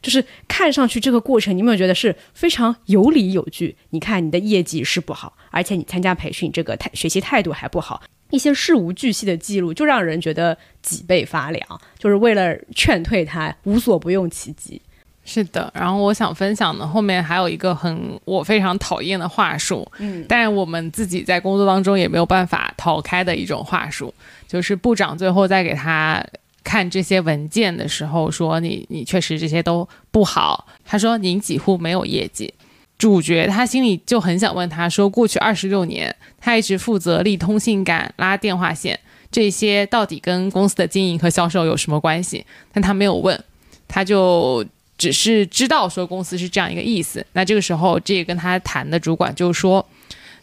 [0.00, 3.76] 就是看上去这个过程，你有没有觉得是非常有理有据？
[3.90, 11.80] 你看你的业绩是不好，而且你参加培训这个态学习态度还不好，一些事无巨细的记录就让人觉得脊背发凉。
[11.98, 14.80] 就是为了劝退他，无所不用其极。
[15.24, 24.14] 是的，然后我想分享的后面还有一个很我非常讨厌的话术，嗯，但我们自己在工作当中也没有办法逃开的一种话术，
[24.46, 26.24] 就是部长最后再给他。
[26.68, 30.66] 看这些文件的时候，说你你确实这些都不好。
[30.84, 32.52] 他说您几乎没有业绩。
[32.98, 39.00] 主角他心里就很想问他说，过去二十六年，他一直负责立通信杆、拉电话线，
[39.32, 42.44] 这些到底跟公司的经营和销售有什么关系？
[42.70, 43.42] 但他没有问，
[43.86, 44.62] 他就
[44.98, 47.24] 只是知道说公司是这样一个意思。
[47.32, 49.86] 那这个时候，这跟他谈的主管就说。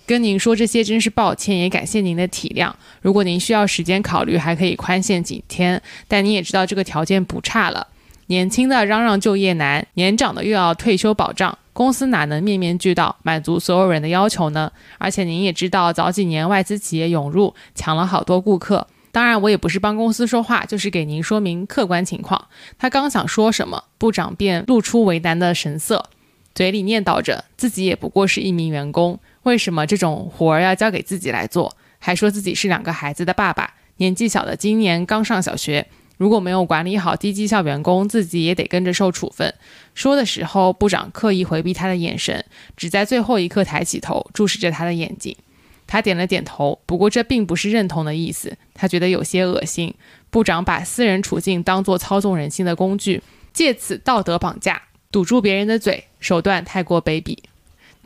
[0.05, 2.71] 跟您说这些真是抱歉，也感谢您的体谅。
[3.01, 5.81] 如果您需要时间考虑，还可以宽限几天。
[6.07, 7.87] 但你也知道这个条件不差了。
[8.27, 14.71] 年轻的嚷嚷就业难，年长的又要退休保障，公司哪能面面俱到，满足所有人的要求呢？
[14.97, 18.87] 而且您也知道，早几年外资企业涌入，抢了好多顾客。
[19.11, 22.47] 当然，我也不是帮公司说话，就是给您说明客观情况。
[22.77, 26.09] 他刚想说什么，部长便露出为难的神色，
[26.53, 31.77] 嘴里念叨着自己也不过是一名员工，为什么这种活儿要交给自己来做？
[31.99, 35.85] 还说自己是两个孩子的爸爸，年纪小的今年刚上小学，
[36.17, 39.53] 如果没有管理好低绩效员工，自己也得跟着受处分。
[39.93, 42.43] 说的时候，部长刻意回避他的眼神，
[42.75, 45.35] 只在最后一刻抬起头，注视着他的眼睛。
[45.85, 48.57] 他点了点头，不过这并不是认同的意思。
[48.73, 49.93] 他觉得有些恶心。
[50.31, 53.21] 部长把私人处境当作操纵人心的工具，
[53.53, 54.81] 借此道德绑架，
[55.11, 57.37] 堵住别人的嘴，手段太过卑鄙。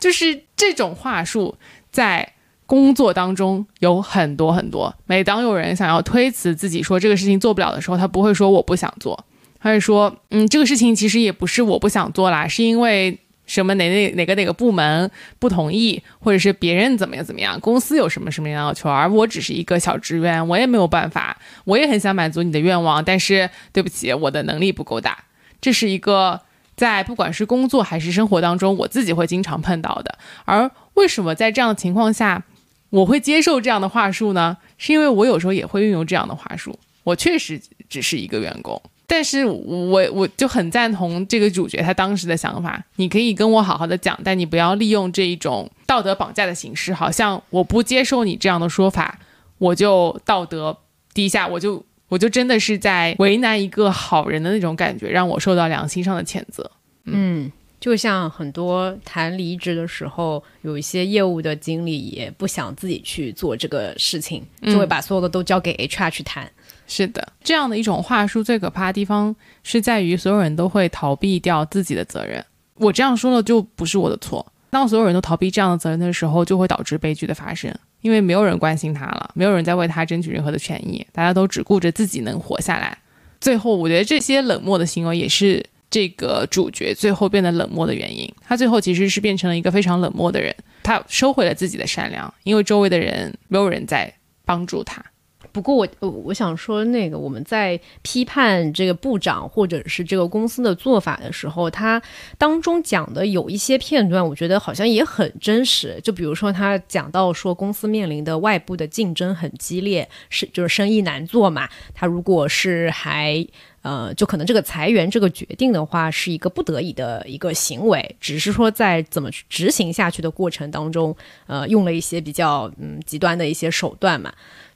[0.00, 1.54] 就是这种话术，
[1.92, 2.32] 在
[2.66, 4.92] 工作当中有很多很多。
[5.06, 9.24] 每当有人想要推辞自己说这个事情做不了的时候，他不会说我不想做，
[9.60, 13.18] 他会说，嗯，这个事情其实也不是我不想做啦，是因为。
[13.46, 15.10] 什么哪哪哪个哪个部门
[15.40, 25.24] 不同意，或者是别人怎么样怎么样，公司有什么什么样要求，而我只是一个小职员，我也没有办法，我也很想满足你的愿望，但是对不起，我的能力不够大。
[25.60, 26.40] 这是一个
[26.80, 30.18] 在不管是工作还是生活当中，我自己会经常碰到的。
[30.46, 32.42] 而为什么在这样的情况下，
[32.88, 34.56] 我会接受这样的话术呢？
[34.78, 38.80] 是因为我有时候也会运用这样的话术，我确实只是一个员工。
[39.06, 49.18] 但是我我就很赞同这个主角他当时的想法，你可以跟我好好的讲，但你不要利用这一种道德绑架的形式，好像我不接受你这样的说法，
[49.58, 50.78] 我就道德
[51.12, 56.70] 低下，我就我就真的是在为难一个好人的那种感觉，让我受到良心上的谴责。
[57.04, 66.50] 嗯，就像很多谈离职的时候，有一些业务的经理也不想自己去做这个事情，就会把所有的都交给 HR 去谈。
[66.86, 72.44] 是的，这样的一种话术最可怕的地方是在于所有人都会逃避掉自己的责任。
[72.74, 74.44] 我这样说了就不是我的错。
[74.70, 82.96] 当所有人都逃避这样的责任的时候，就会导致悲剧的发生，因为没有人关心他了，没有人在为他争取任何的权益，大家都只顾着自己能活下来。
[83.40, 88.32] 最后，我觉得这些冷漠的行为也是这个主角最后变得冷漠的原因。
[88.46, 94.12] 他最后其实是变成了一个非常冷漠的人，他收回了自己的善良，因为周围的人没有人在
[94.44, 95.04] 帮助他。
[95.52, 102.00] 不过我我我想说，那个我们在批判这个部长或者是这个公司的做法的时候，他
[102.38, 106.00] 当中讲的有一些片段，我觉得好像也很真实。
[106.02, 111.68] 就比如说他讲到说，公司面临的外部的竞争很激烈，是就是生意难做嘛。
[111.94, 113.46] 他如果是还。
[113.82, 124.30] 呃，就可能这个裁员这个决定的话，是一个不得已的一个行为，只是说在怎么执行下去的过程当中，呃，用了一些比较嗯极端的一些手段嘛。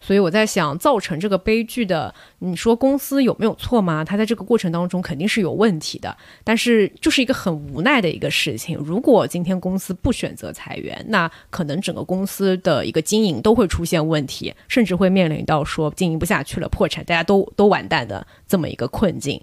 [0.06, 4.04] 所以我在想，造成这个悲剧的，你说公司有没有错吗？
[4.04, 6.14] 他在这个过程当中肯定是有问题的，
[6.44, 8.76] 但是就是一个很无奈的一个事情。
[8.76, 19.40] 如果今天公司不选择裁员，那可能整个公司的一个经营都会出现问题，甚至会面临到说经营不下去了，破产，大家都都完蛋的这么一个困境。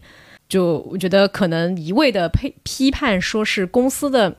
[0.47, 4.29] 就我觉得可能一味的批批判说是公司的，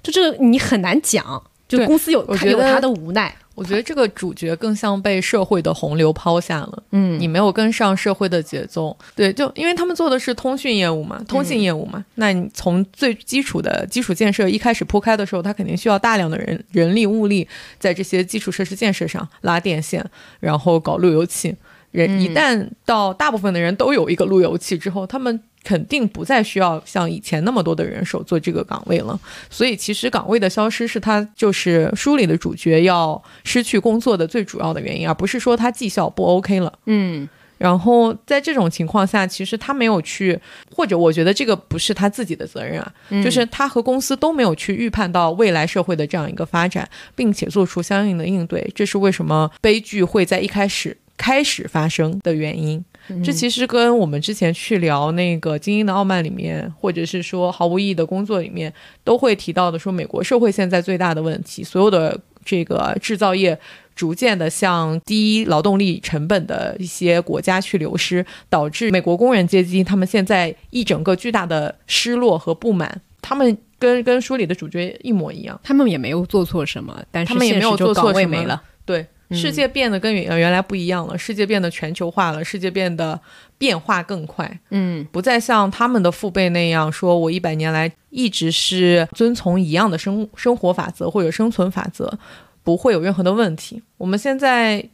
[0.00, 1.42] 就这个你很难讲。
[1.66, 3.34] 就公司有他有他的无奈。
[3.54, 17.46] 我觉得这个主角更像被社会的洪流抛下了，嗯，你没有跟上社会的节奏，对，就因为他们做的是通讯业务嘛，通信业务嘛，那你从最基础的基础建设一开始铺开的时候，他肯定需要大量的人人力物力
[17.78, 20.04] 在这些基础设施建设上拉电线，
[20.40, 21.54] 然后搞路由器。
[21.90, 25.40] 人一旦到大部分的人都有一个路由器之后，他们。
[25.64, 36.72] 肯定不再需要像以前那么多的人手做这个岗位了，所以其实岗位的消失是他就是书里的主角要失去工作的最主要的原因，而不是说他绩效不 OK 了。
[36.86, 40.36] 嗯，然后在这种情况下，其实他没有去，
[40.74, 52.84] 或者我觉得这个不是他自己的责任啊，就是他和公司都没有去预判到未来社会的这样一个发展，并且做出相应的应对，这是为什么悲剧会在一开始开始发生的原因。
[53.24, 63.58] 这其实跟我们之前去聊那个《精英的傲慢》里面，或者是说毫无意义的工作里面，都会提到的，说美国社会现在最大的问题，所有的这个制造业
[63.94, 79.06] 逐渐的向低劳动力成本的一些国家去流失，导致美国工人阶级他们现在一整个巨大的失落和不满，他们跟跟书里的主角一模一样，他们也没有做错什么，但是他们也没有做错什么了，对。
[79.32, 83.18] 世界变得跟原原来不一样了，世界变得全球化了，世界变得
[83.58, 84.60] 变化更快。
[84.70, 92.18] 嗯，不再像他们的父辈那样说，我一百年来一直是遵从一样的生生活法则或者生存法则，
[92.62, 93.82] 不会有任何的问题。
[93.96, 94.84] 我们现在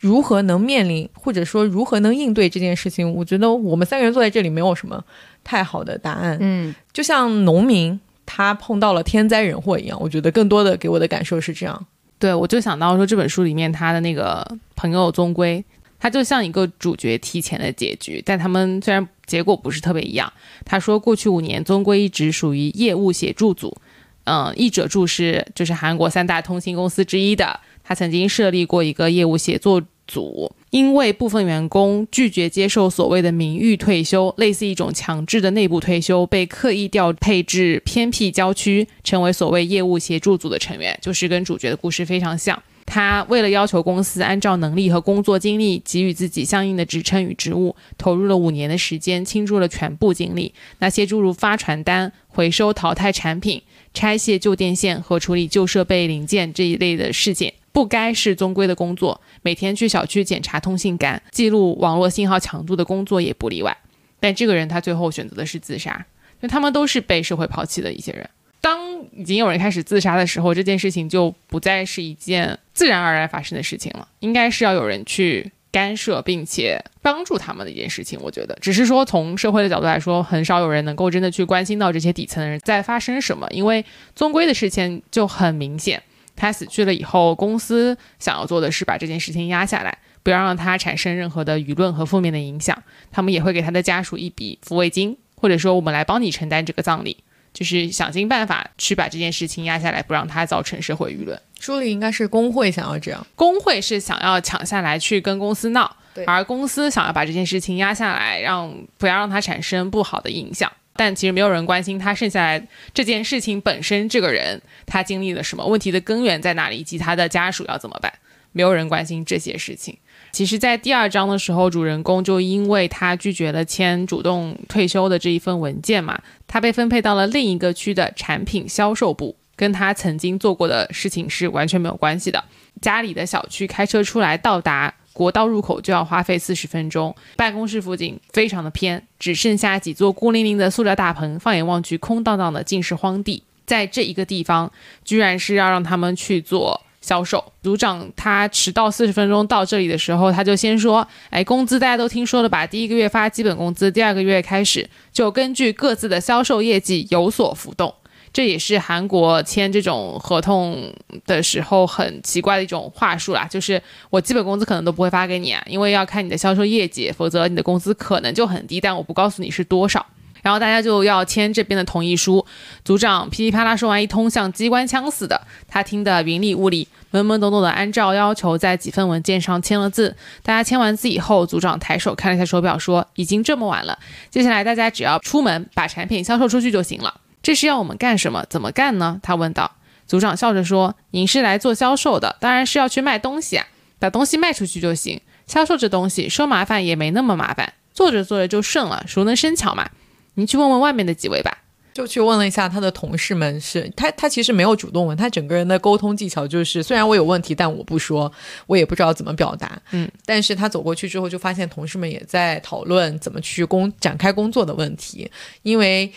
[0.00, 3.10] 如何能面临，或者说如何能应对这件事情？
[3.14, 5.02] 我觉得我们三个人坐在这里没有什么
[5.42, 6.36] 太好的答案。
[6.40, 11.86] 嗯，就像农民他碰到了天灾人祸一样，我觉得更多的给我的感受是这样。
[12.18, 15.62] 对，我就想到说这本书里面他的那个朋友宗圭，
[15.98, 20.32] 他就像一个主角提前的结局，但他们虽然结果不是特别一样。
[20.64, 23.76] 他说，过去五年宗圭一直属于业务协助组，
[24.24, 42.62] 嗯，译者助是就是韩国三大通信公司之一的，他曾经设立过一个业务协作组，因为部分员工拒绝接受所谓的名誉退休，类似一种强制的内部退休，被刻意调配至偏僻郊区，成为所谓业务协助组的成员，就是跟主角的故事非常像。
[42.84, 50.52] 他为了要求公司按照能力和工作经历给予自己相应的职称与职务，投入了五年的时间，倾注了全部精力。
[50.80, 53.62] 那些诸如发传单、回收淘汰产品、
[53.94, 59.20] 拆卸旧电线和处理旧设备零件这一类的事情，不该是宗规的工作。
[59.42, 63.76] 每天去小区检查通信杆、记录网络信号强度的工作也不例外。
[64.18, 65.92] 但这个人他最后选择的是自杀，
[66.36, 68.26] 因为他们都是被社会抛弃的一些人。
[68.62, 68.80] 当
[69.14, 78.18] 已经有人开始自杀的时候，这件事情就不再是一件自然而然发生的事情了，应该是要有人去干涉并且帮助他们的一件事情。
[78.22, 86.02] 我觉得，只是说从社会的角度来说，很少有人能够真的去关心到这些底层的人在发生什么，因为宗规的事情就很明显，
[86.36, 92.80] 他死去了以后，公司想要做的是把这件事情压下来，不要让他产生任何的舆论和负面的影响。
[93.10, 97.16] 他们也会给他的家属一笔抚慰金，或者说我们来帮你承担这个葬礼。
[97.52, 101.40] 就是想尽办法去把这件事情压下来，不让他造成社会舆论。
[101.58, 110.70] 书里应该是工会想要这样，工会是想要抢下来去跟公司闹，而公司想要把这件事情压下来，让不要让它产生不好的影响。
[110.96, 118.12] 但其实没有人关心他剩下来这件事情本身，这个人他经历了什么，问题的根源在哪里，以及他的家属要怎么办，
[118.52, 119.96] 没有人关心这些事情。
[120.32, 132.44] 其实，在第二章的时候，主人公就因为他拒绝了签主动退休的这一份文件嘛，他被分配到了另一个区的产品销售部，跟他曾经做过的事情是完全没有关系的。
[132.82, 143.42] 家里的小区开车出来到达国道入口就要花费四十分钟，办公室附近非常的偏，只剩下几座孤零零的塑料大棚，放眼望去空荡荡的尽是荒地。
[143.64, 144.70] 在这一个地方，
[145.06, 146.82] 居然是要让他们去做。
[147.02, 152.66] 销售组长他迟到四十分钟到这里的时候，他就先说：“哎，工资大家都听说了吧？
[152.66, 157.94] 第一个月发基本工资，第二个月开始就根据各自的销售业绩有所浮动。
[158.36, 160.92] 这也是韩国签这种合同
[161.24, 170.04] 的时候很奇怪的一种话术啦，就是我基本工资可能都不会发给你啊，因为要看你的销售业绩，否则你的工资可能就很低，但我不告诉你是多少。”
[170.44, 172.44] 然后大家就要签这边的同意书，
[172.84, 180.14] 组长噼里啪啦说完一通，像机关枪似的，他听得云里雾里，懵懵懂懂的，按照要求在几份文件上签了字。
[180.42, 187.14] 大家签完字以后，组长抬手看了一下手表，说：“已经这么晚了，接下来大家只要出门把产品销售出去就行了。”
[187.46, 188.44] 这是要我们干什么？
[188.50, 189.20] 怎么干呢？
[189.22, 189.76] 他问道。
[190.08, 193.64] 组长笑着说：“您是来做销售的，当然是要去卖东西啊，
[194.00, 195.20] 把东西卖出去就行。
[195.46, 199.88] 销售这东西说麻烦也没那么麻烦，做着做着就顺了，熟能生巧嘛。”
[200.34, 201.58] 您去问问外面的几位吧，
[201.94, 208.32] 就去问了一下他的同事们，是他他其实没有主动问，他整个人的沟通技巧就是，虽然我有问题，但我不说，
[208.66, 215.30] 我也不知道怎么表达，嗯，但是他走过去之后，就发现同事们也在讨论怎么去工展开工作的问题，
[215.62, 216.12] 因为。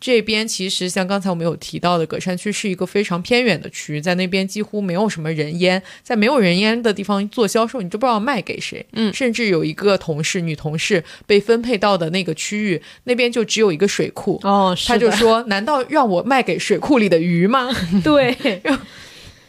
[0.00, 8.84] 这边其实像刚才我们有提到的，葛山区是一个非常偏远的区，在那边几乎没有什么人烟，在没有人烟的地方做销售，你都不知道卖给谁。
[8.92, 14.38] 嗯，甚至有一个同事，女同事被分配到的那个区域，那边就只有一个水库。
[14.42, 17.70] 哦，他就说：“难道让我卖给水库里的鱼吗？”
[18.04, 18.60] 对，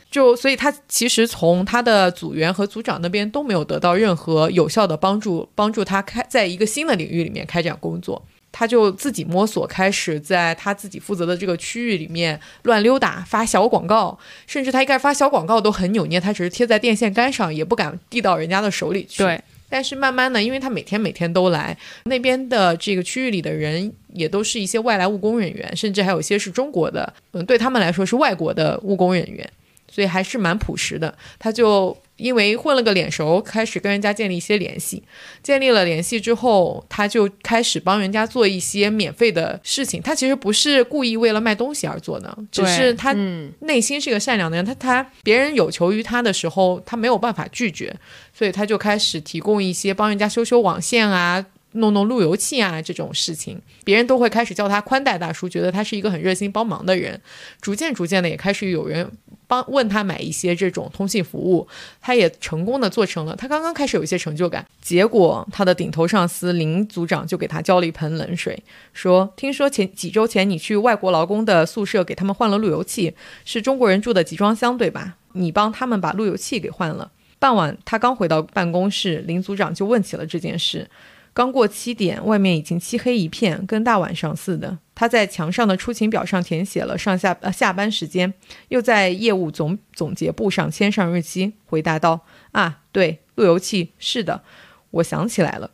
[0.09, 8.25] 就所以他其实从他的组员和组长那边都没有得到任何有效的帮助，帮助他开在一个新的领域里面开展工作。
[8.57, 19.23] 他就自己摸索，开始在他自己负责的这个区域里面乱溜达，发小广告，甚至他一开始发小广告都很扭捏，他只是贴在电线杆上，也不敢递到人家的手里去。
[19.23, 29.51] 对，但是慢慢的，因为他每天每天都来那边的这个区域里的人，也都是一些外来务工人员，甚至还有些是中国的，嗯，对他们来说是外国的务工人员，
[29.91, 31.13] 所以还是蛮朴实的。
[31.37, 31.97] 他就。
[32.17, 35.03] 因为混了个脸熟，开始跟人家建立一些联系。
[35.43, 40.01] 建立了联系之后，他就开始帮人家做一些免费的事情。
[40.01, 43.13] 他其实不是故意为了卖东西而做的，只是他
[43.59, 44.65] 内心是个善良的人。
[44.65, 47.95] 他他别人有求于他的时候，他没有办法拒绝，
[48.33, 51.45] 所以他就开始提供一些帮人家修修网线啊。
[51.77, 57.19] 弄弄路由器啊，这种事情，别人都会开始叫他宽带大叔，觉得他是一个很热心帮忙的人。
[57.59, 59.11] 逐渐逐渐的，也开始有人
[59.47, 61.67] 帮问他买一些这种通信服务，
[62.01, 63.35] 他也成功的做成了。
[63.35, 68.61] 他刚刚开始有一些成就感，结果他的顶头上司林组长就给他浇了一盆冷水，
[68.93, 75.15] 说：“听说前几周前你去外国劳工的宿舍给他们换了路由器，是中国人住的集装箱对吧？
[75.33, 80.89] 你帮他们把路由器给换了。”傍晚，他刚回到办公室，林组长就问起了这件事。
[81.35, 84.77] 刚过七点，外面已经漆黑一片，跟大晚上似的。
[84.95, 88.33] 他在墙上的出勤表上填写了上下呃下班时间，
[88.69, 92.21] 又在业务总总结簿上签上日期，回答道
[92.53, 94.43] ：“啊，对，路由器是的，
[94.91, 95.71] 我想起来了。”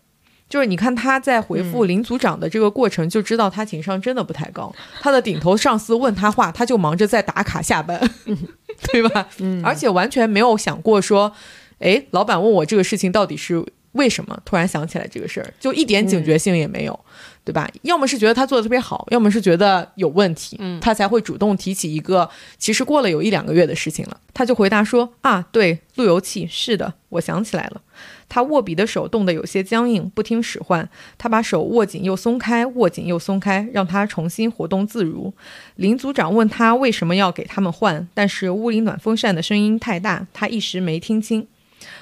[0.49, 4.73] 就是你看他在回复林组长的这个过程，就知道他情商真的不太高。
[4.99, 8.01] 他的顶头上司问他话，他就忙着在打卡下班，
[8.91, 9.27] 对吧？
[9.37, 11.31] 嗯，而且完全没有想过说，
[11.77, 13.63] 哎，老板问我这个事情到底是。
[13.93, 16.99] 为什么突然想起来这个事儿，就一点警觉性也没有，
[17.43, 17.69] 对吧？
[17.81, 24.17] 要么是觉得他做的特别好，要么是觉得有问题，他才会主动提起一个其实过了有一两个月的事情了。
[24.33, 27.81] 他就回答说：“啊，对，路由器，是的，我想起来了。”
[28.29, 30.87] 他握笔的手冻得有些僵硬，不听使唤。
[31.17, 35.33] 他把手握紧又松开，握紧又松开，让他重新活动自如。
[35.75, 41.45] 林组长问他为什么要给他们换，但是屋里暖风扇的声音太大，他一时没听清。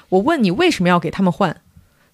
[0.10, 1.60] 我问你为什么要给他们换？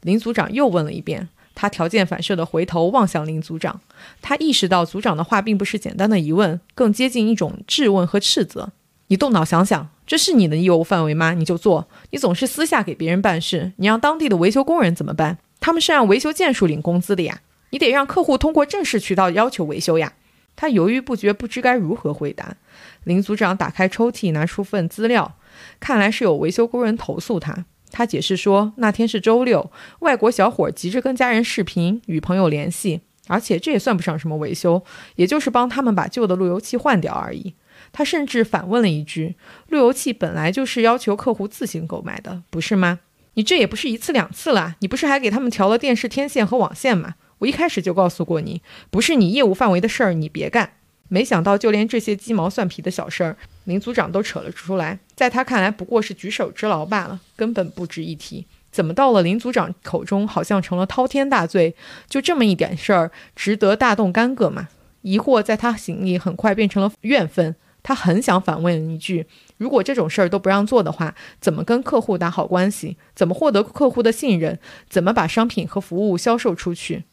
[0.05, 3.81] 林组长又问了一遍，他条件反射地回头望向林组长。
[4.21, 8.71] 他意识到组长的话并不是简单的疑问，更接近一种质问和斥责。
[9.07, 11.33] 你动脑想想，这是你的业务范围吗？
[11.33, 11.87] 你就做。
[12.11, 15.39] 你总是私下给别人办事，你让当地的维修工人怎么办？
[15.59, 17.41] 他们是按维修件数领工资的呀。
[17.71, 20.13] 你得让客户通过正式渠道要求维修呀。
[20.55, 22.55] 他犹豫不决，不知该如何回答。
[23.03, 25.35] 林组长打开抽屉，拿出份资料，
[25.79, 27.65] 看来是有维修工人投诉他。
[27.91, 34.83] 他解释说，那天是周六，外国小伙急着跟家人视频，与朋友联系，而且这也算不上什么维修，
[35.15, 37.53] 也就是帮他们把旧的路由器换掉而已。
[37.91, 39.35] 他甚至反问了一句
[39.69, 42.99] ：“路由器本来就是要求客户自行购买的，不是吗？
[43.35, 47.15] 你这也不是一次两次了，你不是还给他们调了电视天线和网线吗？
[47.39, 50.73] 我一开始就告诉过你，不是你业务范围的事儿，你别干。”
[51.07, 54.97] 没想到，就连这些鸡毛蒜皮的小事儿，林组长都扯了出来。
[55.15, 58.45] 在他看来，不过是举手之劳罢了，根本不值一提。
[58.71, 61.75] 怎么到了林组长口中，好像成了滔天大罪？
[62.09, 64.67] 就这么一点事儿，值得大动干戈吗？
[65.01, 67.55] 疑惑在他心里很快变成了怨愤。
[67.81, 72.97] 他很想反问一句：如果这种事儿都不让做的话，怎么跟客户打好关系？
[73.15, 74.59] 怎么获得客户的信任？
[74.89, 77.03] 怎么把商品和服务销售出去？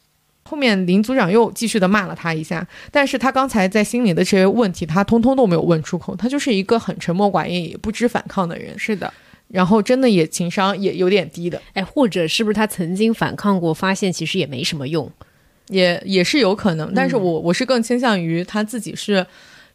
[0.43, 6.15] 后面林组长又继续的骂了他一下，但是他刚才在心里的这些问题，他通通都没有问出口。
[6.15, 8.77] 他就是一个很沉默寡言，也不知反抗的人。
[8.77, 9.11] 是的，
[9.47, 11.61] 然后真的也情商也有点低的。
[11.73, 15.11] 哎，或者是不是他曾经反抗过，发现其实也没什么用，
[15.69, 16.93] 也也是有可能。
[16.93, 19.25] 但是我我是更倾向于他自己是。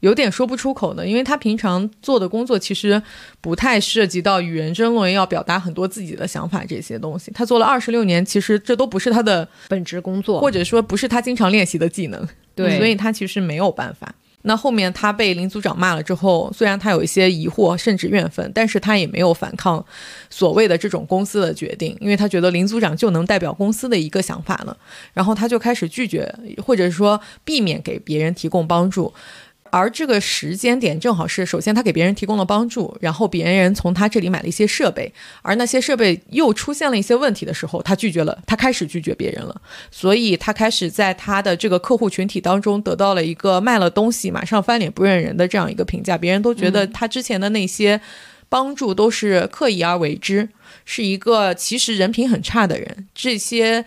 [0.01, 3.03] 有点说不出口的，因为他平常做的工作其实
[3.41, 7.31] 不太涉及到与人争论，要表达很多自己的想法这些东西。
[7.33, 12.29] 他做了二十六年，其实这都不是他的本职工作，或者说不是他经常练习的技能。
[12.55, 14.15] 对，所以他其实没有办法。
[14.43, 19.85] 那后面他被林组长骂了之后，虽然他有一些疑惑甚至怨愤，但是他也没有反抗
[20.31, 24.77] 所谓的这种公司的决定，因为他觉得林组长就能代表公司的一个想法了。
[25.13, 26.33] 然后他就开始拒绝，
[26.65, 29.13] 或者说避免给别人提供帮助。
[29.71, 35.13] 而这个时间点正好是，首先他给别人提供了帮助，然后别人从他这里买了一些设备，
[35.43, 39.61] 而那些设备又出现了一些问题的时候，他拒绝了，他开始拒绝别人了，
[39.91, 48.01] 所以他开始在他的这个客户群体当中得到了一个卖了东西马上翻脸不认人的这样一个评价，别人都觉得他之前的那些
[48.49, 50.49] 帮助都是刻意而为之，
[50.85, 53.85] 是一个其实人品很差的人，这些。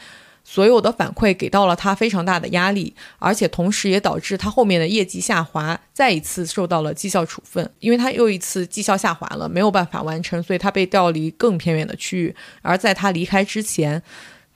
[0.51, 12.35] 所有的反馈给到了他非常大的压力，而且同时也导致他后面的业绩下滑，再一次受到了绩效处分，因为他又一次绩效下滑了，没有办法完成，所以他被调离更偏远的区域。
[12.61, 14.03] 而在他离开之前，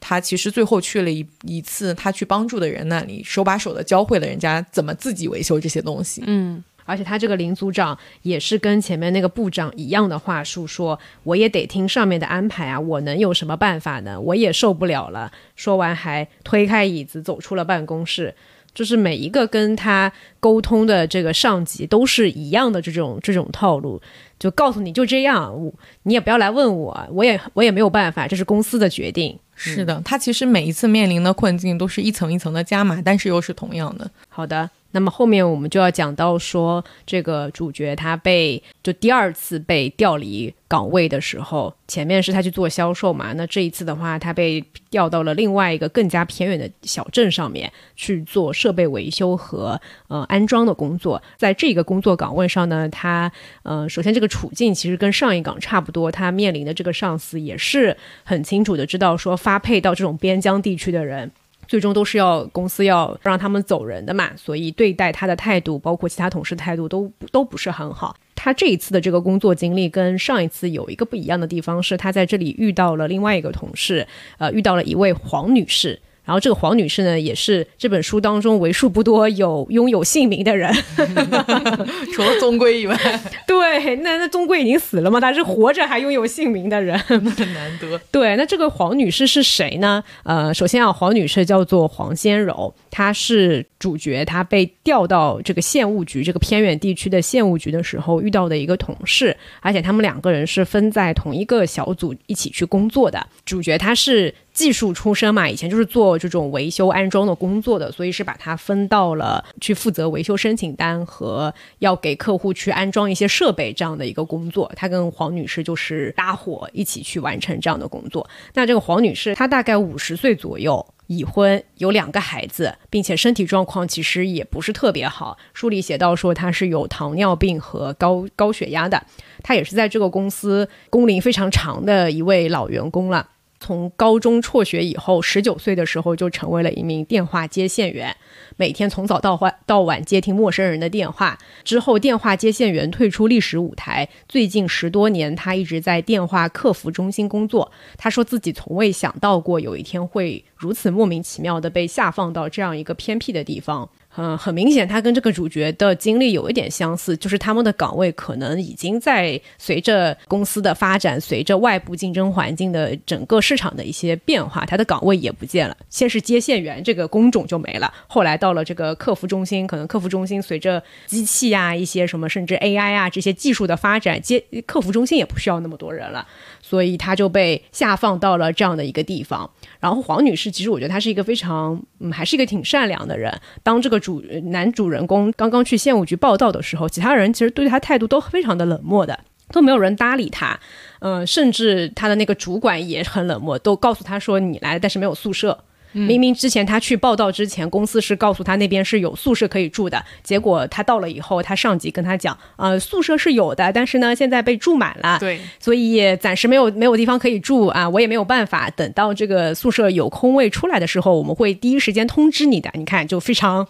[0.02, 6.22] 他其实最后去了一一次他去帮助的人那里，手把手的教会了人家怎么自己维修这些东西。
[6.28, 6.62] 嗯。
[6.86, 14.20] 而且他这个林组长也是跟前面那个部长一样的话术，说我也得听上面的安排啊，我能有什么办法呢？
[14.20, 15.32] 我也受不了了。
[15.56, 18.34] 说完还推开椅子走出了办公室。
[18.74, 24.02] 就是每一个跟他沟通的这个上级都是一样的这种这种套路，
[24.38, 25.56] 就告诉你就这样，
[26.04, 29.40] 你也不要来问我，我也我也没有办法，这是公司的决定。
[29.56, 34.12] 是的，他其实每一次面临的困境都是一层一层的加码，但是又是同样的。
[34.28, 34.70] 好的。
[34.96, 51.22] 那么后面我们就要讲到说，这个主角他被就第二次被调离岗位的时候，前面是他去做销售嘛，那这一次的话，他被调到了另外一个更加偏远的小镇上面去做设备维修和呃安装的工作。
[51.36, 53.30] 在这个工作岗位上呢，他
[53.64, 61.30] 呃首先这个处境其实跟上一岗差不多，他面临的这个上司也是很清楚的知道说发配到这种边疆地区的人。
[61.68, 68.16] 最终都是要公司要让他们走人的嘛，所以对待他的态度，包括其他同事态度都都不是很好。
[68.36, 74.08] 他这一次的这个工作经历跟上一次有一个不一样的地方是，他在这里遇到了另外一个同事，
[74.38, 76.00] 呃，遇到了一位黄女士。
[76.26, 80.74] 然后这个黄女士呢，也是这本书当中为数不多有拥有姓名的人，
[82.14, 82.98] 除了宗圭以外，
[83.48, 87.24] 对，那那宗圭已经死了嘛，她是活着还拥有姓名的人，很
[87.54, 88.00] 难得。
[88.12, 90.04] 对，那这个黄女士是谁呢？
[90.24, 103.28] 呃，首先啊，黄女士叫做黄先柔，他是主角，他被调到这个县务局这个偏远地区的县务局的时候遇到的一个同事，而且他们两个人是分在同一个小组一起去工作的。
[103.44, 104.34] 主角他是。
[104.56, 114.72] 技术出身嘛，以前就是做这种维修安装的工作的，所以是把他分到了去负责维修申请单和要给客户去安装一些设备这样的一个工作。
[114.74, 118.26] 他跟黄女士就是搭伙一起去完成这样的工作。
[118.54, 125.38] 那这个黄女士她大概五十岁左右，已婚，有两个孩子，并且身体状况其实也不是特别好。
[125.54, 129.04] 书里写到说他是有糖尿病和高高血压的，
[129.44, 133.30] 他也是在这个公司工龄非常长的一位老员工了。
[133.66, 138.16] 从高中辍学以后，十九岁的时候就成为了一名电话接线员，
[138.58, 141.36] 每天从早到晚到晚接听陌生人的电话。
[141.64, 147.72] 之后，电话接线员退出历史舞台，最近十多年，他一直在电话客服中心工作。
[147.98, 153.90] 他说自己从未想到过有一天会如此莫名其妙的被下放到这样一个偏僻的地方。
[154.18, 165.76] 嗯，很明显，他跟这个主角的经历有一点相似，就是他们的岗位可能已经在随着公司的发展，随着外部竞争环境的整个市场的一些变化，他的岗位也不见了。
[165.90, 176.26] 先是接线员这个工种就没了，后来到了这个客服中心，可能客服中心随着机器啊、一些什么甚至 AI 啊这些技术的发展，接客服中心也不需要那么多人了，
[176.68, 179.50] 所以他就被下放到了这样的一个地方。
[179.80, 183.30] 然后黄女士，其实我觉得她是一个非常，嗯，还是一个挺善良的人。
[183.62, 184.00] 当这个。
[184.06, 189.20] 主男主人公刚刚去县务局报道的时候，其他人其实对他态度都非常的冷漠的，
[189.52, 190.60] 都没有人搭理他。
[191.00, 195.58] 嗯，甚至他的那个主管也很冷漠，都告诉他说：“你来，但是没有宿舍。”
[196.00, 208.70] 明明之前他去报道之前，公司是告诉他那边是有宿舍可以住的，结果他到了以后，他上级跟他讲：“呃，宿舍是有的，但是呢，现在被住满了，对，所以暂时没有没有地方可以住啊，我也没有办法。
[208.72, 213.68] 等到这个宿舍有空位出来的时候，我们会第一时间通知你的。”你看，就非常。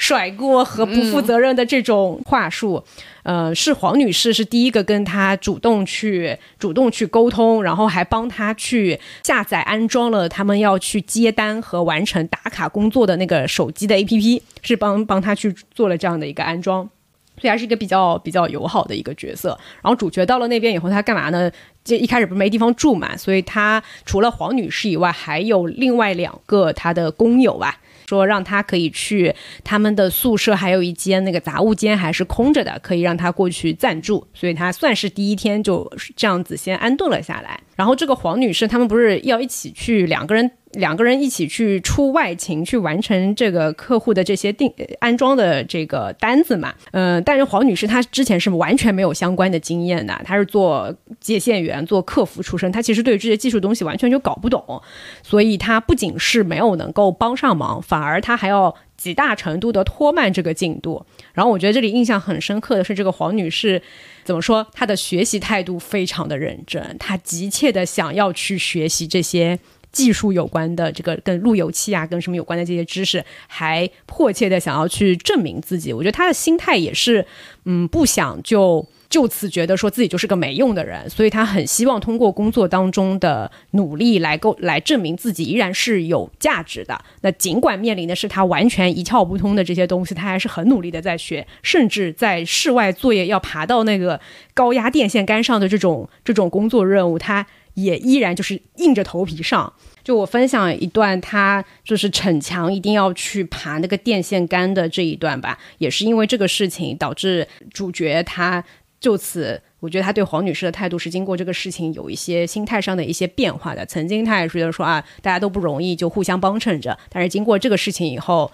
[0.00, 2.82] 甩锅和不负责任的这种话术，
[3.22, 16.88] 呃，是黄女士是第一个跟他主动去主动去沟通，然后还帮他去下载安装了他们要去接单和完成打卡工作的那个手机的 APP，是帮帮他去做了这样的一个安装，
[17.36, 19.50] 所以还是一个比较比较友好的一个角色。
[19.82, 21.52] 然后主角到了那边以后，他干嘛呢？
[21.84, 27.76] 就一开始不是没地方住嘛，所以他除了黄女士以外，还有另外两个他的工友啊。
[28.10, 29.32] 说让他可以去
[29.62, 37.60] 他们的宿舍，还有一间那个杂物间还是空着的，可以让他过去暂住，所以他算是第一天就这样子先安顿了下来。
[37.76, 40.50] 然后这个黄女士他们不是要一起去两个人。
[40.74, 46.72] 两个人一起去出外勤，去完成这个客户的这些定安装的这个单子嘛？
[46.92, 54.80] 嗯，但是黄女士她之前是完全没有相关的经验的，她是做接线员、做客服出身，她其实对这些技术东西完全就搞不懂，
[55.24, 61.04] 所以她不仅是没有能够帮上忙，反而她还要极大程度的拖慢这个进度。
[61.32, 63.82] 然后我觉得这里印象很深刻的是，这个黄女士
[64.22, 64.64] 怎么说？
[64.72, 69.58] 她的学习态度非常的认真，她急切的想要去学习这些。
[69.92, 75.92] 技术有关的这个跟路由器啊，跟什么有关的这些知识，还迫切的想要去证明自己。
[75.92, 77.26] 我觉得他的心态也是，
[77.64, 86.96] 嗯，不想就就此觉得说自己就是个没用的人，所以他很希望通过工作当中的努力来够来证明自己依然是有价值的。
[87.22, 94.20] 那尽管面临的是他完全一窍不通的这些东西，他还是很努力的在学，甚至在室外作业要爬到那个
[94.54, 97.44] 高压电线杆上的这种这种工作任务，他。
[97.82, 99.72] 也依然就是硬着头皮上。
[100.02, 105.58] 就我分享一段，他就是逞强一定要去爬那个电线杆的这一段吧。
[105.78, 108.64] 也是因为这个事情，导致主角他
[108.98, 113.84] 就此，我觉得他对黄女士的态度是经过这个事情有一些心态上的一些变化的。
[113.86, 116.98] 曾经他也是觉得说啊，大家都不容易，就互相帮衬着。
[117.10, 118.50] 但是经过这个事情以后。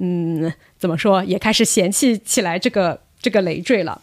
[0.00, 4.00] 嗯，怎么说，也开始嫌弃 起来这个这个累赘了。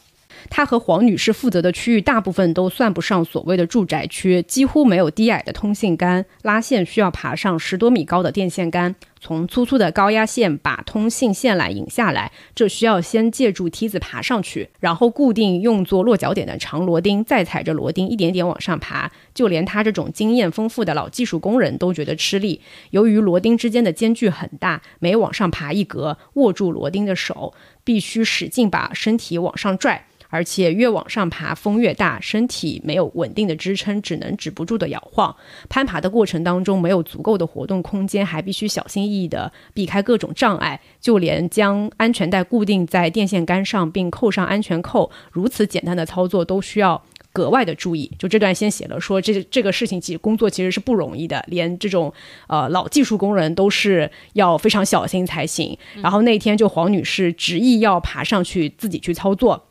[0.49, 19.11] 他和黄女士负责的区域大部分都算不上所谓的住宅区，几乎没有低矮的通信杆，拉线需要爬上十多米高的电线杆，从粗粗的高压线把通信线缆引下来，这需要先借助梯子爬上去，然后固定用作落脚点的长螺钉，再踩着螺钉一点点往上爬。
[19.33, 30.05] 就连他这种经验丰富的老技术工人都觉得吃力，由于螺钉之间的间距很大，每往上爬一格，握住螺钉的手必须使劲把身体往上拽。
[30.35, 35.33] 而且越往上爬，风越大，身体没有稳定的支撑，只能止不住的摇晃。
[35.69, 40.81] 攀爬的过程当中没有足够的活动空间，还必须小心翼翼地避开各种障碍。
[40.99, 48.11] 就连将安全带固定在电线杆上并扣上安全扣，如此简单的操作都需要格外的注意。
[48.19, 52.13] 就这段先写了说，这这个事情其实工作其实是不容易的，连这种
[52.47, 55.77] 呃老技术工人都是要非常小心才行。
[56.01, 59.64] 然后那天就黄女士执意要爬上去自己去操作。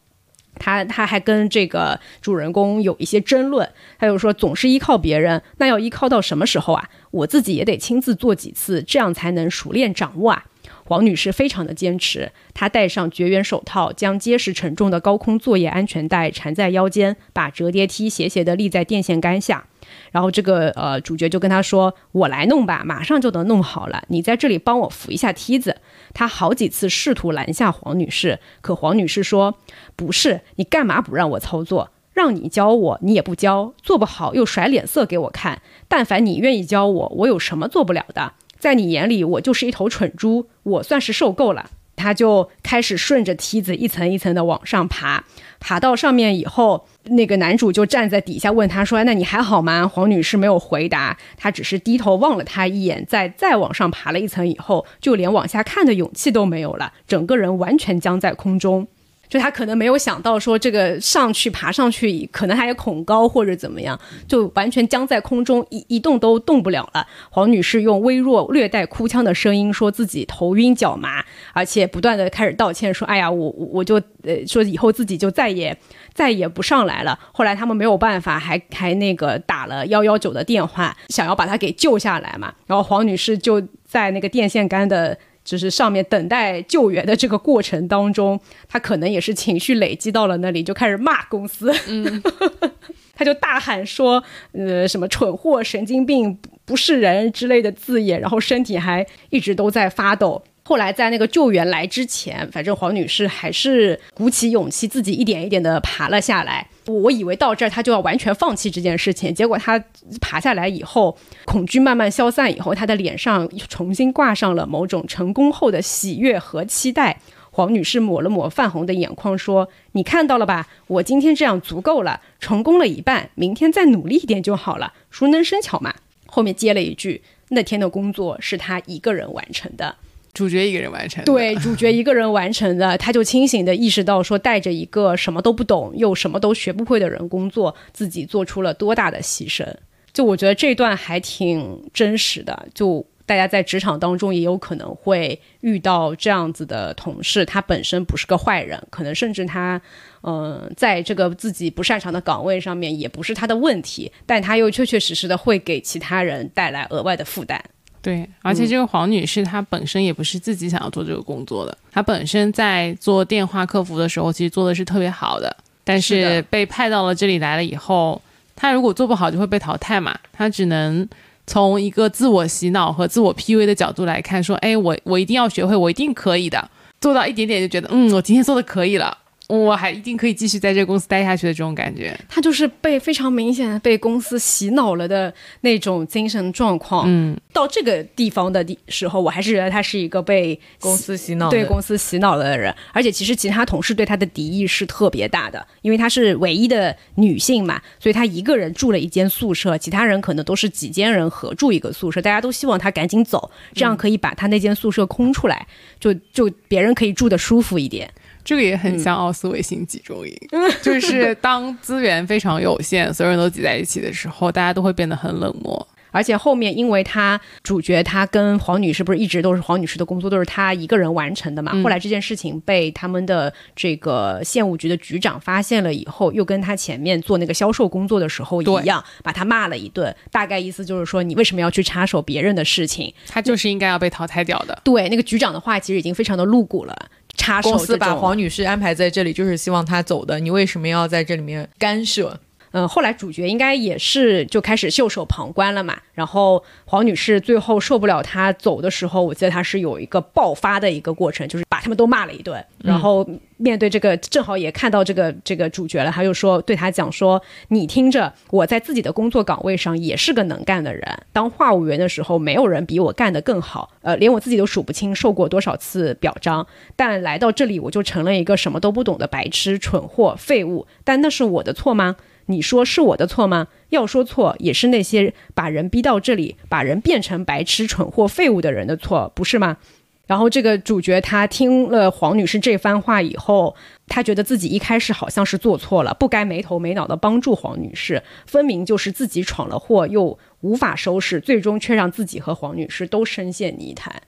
[0.58, 6.88] 他他还跟这个主人公有一些争论，他就说总是依靠别人，那要依靠到什么时候啊？
[7.10, 10.44] 我自己也得亲自做几次，这样才能熟练掌握啊。
[10.86, 19.66] 黄女士非常的坚持，她戴上绝缘手套，将结实沉重的高空作业安全带缠在腰间，把折叠梯斜斜地立在电线杆下。
[20.12, 24.04] 然后这个呃主角就跟他说：“我来弄吧，马上就能弄好了。
[24.08, 25.76] 你在这里帮我扶一下梯子。”
[26.14, 29.58] 他好几次试图拦下黄女士，可黄女士说
[29.94, 31.90] ：“不是，你干嘛不让我操作？
[32.14, 35.60] 让你教我，你也不教，做不好又甩脸色给我看。
[35.88, 38.34] 但凡你愿意教我，我有什么做不了的？
[38.56, 45.24] 在你眼里，我就是一头蠢猪，我算是受够了。”他就开始顺着梯子一层一层的往上爬，
[45.60, 58.86] 爬到上面以后，那个男主就站在底下问他说：“那你还好吗？”黄女士没有回答，她只是低头望了他一眼，再再往上爬了一层以后，就连往下看的勇气都没有了，整个人完全僵在空中。
[59.28, 63.98] 就他可能没有想到说这个上去爬上去，可能还有恐高或者怎么样，
[64.28, 67.06] 就完全僵在空中一一动都动不了了。
[67.30, 75.76] 黄女士用微弱、略带哭腔的声音说自己头晕脚麻，而且不断的开始道歉说：“哎呀，我我就呃说以后自己就再也
[76.12, 82.52] 再也不上来了。”后来他们没有办法，还还那个打了幺幺九的电话，想要把他给救下来嘛。
[82.66, 85.16] 然后黄女士就在那个电线杆的。
[85.44, 91.70] 就是上面等待救援的这个过程当中，他可能也是情绪累积到了那里，就开始骂公司。
[91.86, 92.22] 嗯，
[93.14, 106.66] 他就大喊说：“呃，什么蠢货、神经病、不是人之类的字眼，然后身体还一直都在发抖。”后来在那个救援来之前，反正黄女士还是鼓起勇气，自己一点一点的爬了下来。
[106.86, 109.82] 我以为到这儿她就要完全放弃这件事情，结果她
[110.22, 117.20] 爬下来以后，恐惧慢慢消散以后，她的脸上重新挂上了某种成功后的喜悦和期待。
[117.50, 120.66] 黄女士抹了抹泛红的眼眶，说：“你看到了吧？
[120.88, 124.94] 我今天这样足够了，成功了一半，明天再努力一点就好了。
[125.10, 125.94] 熟能生巧嘛。”
[126.26, 129.96] 后面接了一句：“那天的工作是她一个人完成的。”
[130.34, 139.66] 主角一个人完成，对，主角一个人完成的， 他就清醒的意识到，说带着一个什么都不懂又什么都学不会的人工作，自己做出了多大的牺牲。
[140.12, 149.80] 就我觉得这段还挺真实的，就大家在职场当中也有可能会遇到这样子的同事，他本身不是个坏人，可能甚至他，
[150.22, 157.60] 嗯，在这个自己不擅长的岗位上面也不是他的问题，但他又确确实实的会给其他人带来额外的负担。
[158.04, 168.20] 对，而且这个黄女士她本身也不是自己想要做这个工作的，她本身在做电话客服的时候，其实做的是特别好的，但是被派到了这里来了以后，
[168.54, 171.08] 她如果做不好就会被淘汰嘛，她只能
[171.46, 179.16] 从一个自我洗脑和自我 PUA 的角度来看，说，哎，我我一定要学会，我一定可以的，做到一点点就觉得，嗯，我今天做的可以了。
[179.48, 187.04] 我还一定可以继续在这个公司待下去的这种感觉，他就是被非常明显的被公司洗脑了的那种精神状况。
[187.06, 192.74] 嗯，到这个地方的地时候，我还是觉得他是一个被公司洗脑、对公司洗脑了的人。
[192.92, 205.66] 而且，其实其他同事对他的敌意是特别大的，因为她是唯一的女性嘛，所以她一个人住了一间宿舍，其他人可能都是几间人合住一个宿舍，大家都希望她赶紧走，这样可以把她那间宿舍空出来，
[206.00, 208.10] 就就别人可以住的舒服一点。
[208.44, 210.36] 这个也很像奥斯维辛集中营，
[210.82, 215.88] 就是当资源非常有限， 所有人都挤在一起的时候，大家都会变得很冷漠。
[216.10, 233.12] 而且后面因为他主角他跟黄女士不是一直都是黄女士的工作都是他一个人完成的嘛，后来这件事情被他们的这个县务局的局长发现了以后，又跟他前面做那个销售工作的时候一样，把他骂了一顿，大概意思就是说你为什么要去插手别人的事情？
[233.26, 234.82] 他就是应该要被淘汰掉的。
[234.84, 236.96] 对，那个局长的话其实已经非常的露骨了。
[237.44, 240.40] 插手公司把黄女士安排在这里，就是希望她走的。
[240.40, 242.40] 你为什么要在这里面干涉？
[242.76, 245.96] 嗯，后来主角应该也是就开始袖手旁观了嘛。
[246.12, 252.64] 然后黄女士最后受不了他走的时候，我记得她是有一个爆发的一个过程，就是把他们都骂了一顿。
[252.78, 253.24] 然后
[253.58, 261.02] 面对这个，正好也看到这个这个主角了，他就说对他讲说：“你听着，我在自己的工作岗位上也是个能干的人。
[261.32, 266.66] 当话务员的时候，没有人比我干得更好，呃，连我自己都数不清受过多少次表彰。
[266.96, 270.88] 但来到这里，我就成了一个什么都不懂的白痴、蠢货、废物。
[271.04, 272.16] 但那是我的错吗？”
[272.46, 273.68] 你说是我的错吗？
[273.90, 279.78] 要说错，也是那些把人逼到这里，把人变成白痴、蠢货、废物的人的错，不是吗？
[280.26, 283.76] 然后这个主角他听了黄女士这番话以后，
[284.08, 294.22] 他觉得自己一开始好像是做错了，不该没头没脑的帮助黄女士，分明就是自己闯了祸，又无法收拾，最终却让自己和黄女士都深陷泥潭。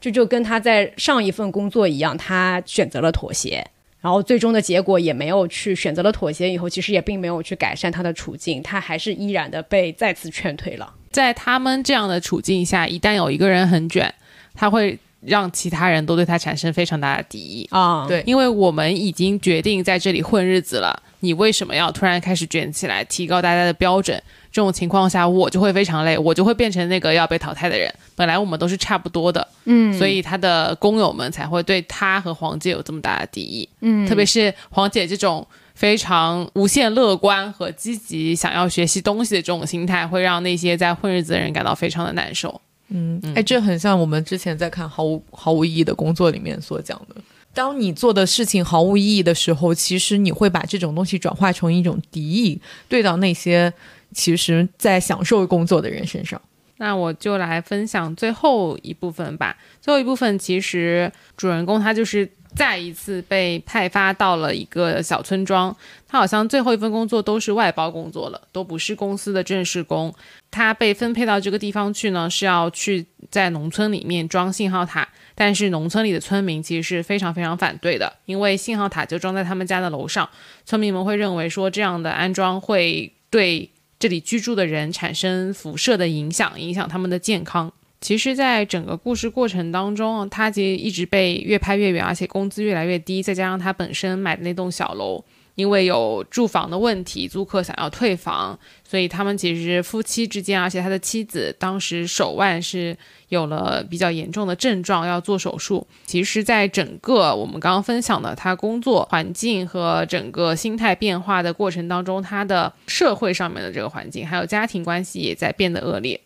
[0.00, 3.66] 这就跟他在上一份工作一样，他选择了妥协。
[4.02, 10.92] 然后最终的结果也没有去选择了妥协，以后其实也并没有去改善他的处境，他还是依然的被再次劝退了。
[11.10, 14.12] 在他们这样的处境下，一旦有一个人很卷，
[14.54, 18.06] 他会让其他人都对他产生非常大的敌意啊。
[18.08, 24.20] 对，因为我们已经决定在这里混日子了，你为什么要突然开始卷起来，提高大家的标准？
[24.50, 27.92] 这种情况下，我就会非常累，我就会变成那个要被淘汰的人。
[28.14, 42.60] 本来我们都是差不多的，嗯，所以他的工友们才会对他和黄姐有这么大的敌意，嗯，特别是黄姐这种非常无限乐观和积极想要学习东西的这种心态，会让那些在混日子的人感到非常的难受。
[42.88, 47.16] 嗯，哎，这很像我们之前在看毫无毫无意义的工作里面所讲的，
[47.54, 53.72] 当你做的事情毫无意义的时候，其实你会把这种东西转化成一种敌意，对到那些。
[54.14, 56.38] 其实，在享受工作的人身上，
[56.76, 59.56] 那我就来分享最后一部分吧。
[59.80, 65.74] 最后一部分，其实主人公他就是再一次被派发到了一个小村庄，
[66.06, 70.14] 他好像最后一份工作都是外包工作了，都不是公司的正式工。
[70.50, 80.28] 他被分配到这个地方去呢，是要去在农村里面装信号塔，但是农村里的村民其实是非常非常反对的，因为信号塔就装在他们家的楼上，
[80.64, 83.70] 村民们会认为说这样的安装会对。
[83.98, 87.72] 这里居住的人产生辐射的影响，影响他们的健康。
[88.02, 93.22] 其实，在整个故事过程当中，他其实一直被越拍越远，而且工资越来越低。
[93.22, 95.24] 再加上他本身买的那栋小楼。
[95.54, 102.96] 因为有住房的问题，租客想要退房，所以他们其实夫妻之间，而且他的妻子当时手腕是
[103.28, 105.86] 有了比较严重的症状，要做手术。
[106.06, 116.18] 其实，在整个我们刚刚分享的他工作环境和整个心态变化的过程当中，他的社会上面的这个环境，还有家庭关系也在变得恶劣。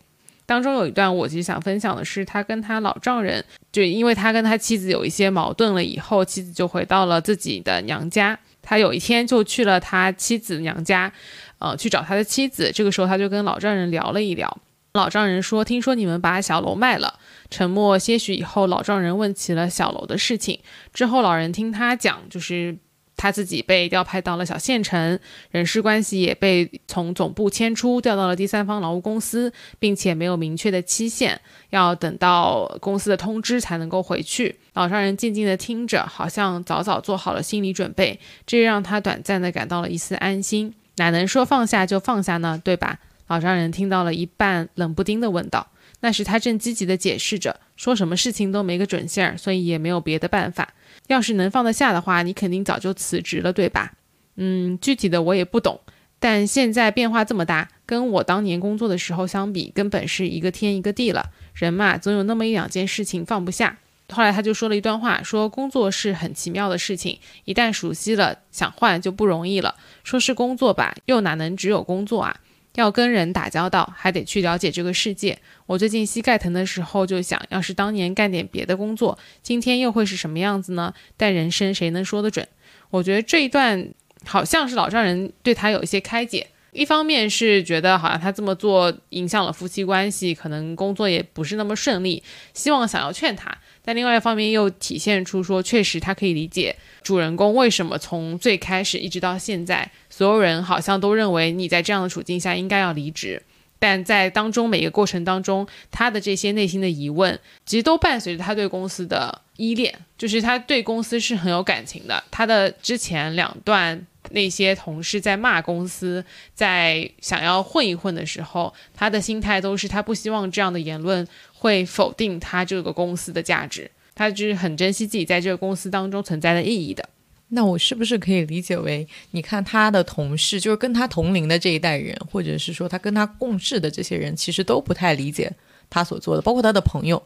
[0.47, 8.39] 当中有一段我其实想分享的是，他跟他老丈人，就因为他跟他妻子有一些矛盾了以后，妻子就回到了自己的娘家。
[8.61, 11.11] 他有一天就去了他妻子娘家，
[11.59, 12.71] 呃，去找他的妻子。
[12.73, 14.57] 这个时候他就跟老丈人聊了一聊。
[14.93, 17.19] 老丈人说：“听说你们把小楼卖了。”
[17.51, 20.59] 沉默些许以后，老丈人问起了小楼的事情。
[20.93, 22.77] 之后老人听他讲，就是。
[23.17, 31.41] 他自己被调派到了小县城，人事关系也被从总部迁出，调到了第三方劳务公司，并且没有明确的期限，
[31.71, 34.59] 要等到公司的通知才能够回去。
[34.73, 40.73] 老丈人静静地听着，好像早早做好了心理准备，这让他短暂地感到了一丝安心。
[40.97, 42.61] 哪能说放下就放下呢？
[42.63, 42.99] 对吧？
[43.27, 45.71] 老丈人听到了一半，冷不丁地问道。
[45.99, 50.73] 那时他正积极地解释着，说什么事情都没个准信儿，所以也没有别的办法。
[51.07, 53.93] 要是能放得下的话，你肯定早就辞职了，对吧？
[54.35, 55.79] 嗯，具体的我也不懂，
[56.19, 61.31] 但现在变化这么大，跟我当年工作的时候相比，根本是一个天一个地了。
[61.53, 63.77] 人嘛，总有那么一两件事情放不下。
[64.09, 69.75] 后来他就说了一段话，说工作是很奇妙的事情，一旦熟悉了，想换就不容易了。
[70.03, 72.39] 说是工作吧，又哪能只有工作啊？
[72.77, 75.37] 要跟人打交道，还得去了解这个世界。
[75.65, 80.93] 我最近膝盖疼的时候，就想要是当年干点别的工作，今天又会是什么样子呢？
[81.17, 82.47] 但人生谁能说得准？
[82.91, 83.89] 我觉得这一段
[84.25, 86.47] 好像是老丈人对他有一些开解。
[86.73, 92.21] 一方面是觉得好像他这么做影响了夫妻关系，可能工作也不是那么顺利，
[92.53, 93.49] 希望想要劝他；
[93.87, 103.41] 但另外一方面又体现出说，确实他可以理解主人公为什么从最开始一直到现在，所有人好像都认为你在这样的处境下应该要离职。
[103.79, 112.21] 但在当中每个过程当中，他的这些内心的疑问，其实都伴随着他对公司的依恋，就是他对公司是很有感情的。
[112.29, 116.23] 他的之前两段那些同事在骂公司，
[116.53, 127.07] 在想要混一混的时候，他的心态都是他不希望这样的言论会否定他这个公司的价值，他就是很珍惜自己在这个公司当中存在的意义的。
[127.49, 135.49] 那我是不是可以理解为，你看他的同事，就是跟他同龄的这一代人，或者是说他跟他共事的这些人，其实都不太理解
[135.89, 137.23] 他所做的，包括他的朋友，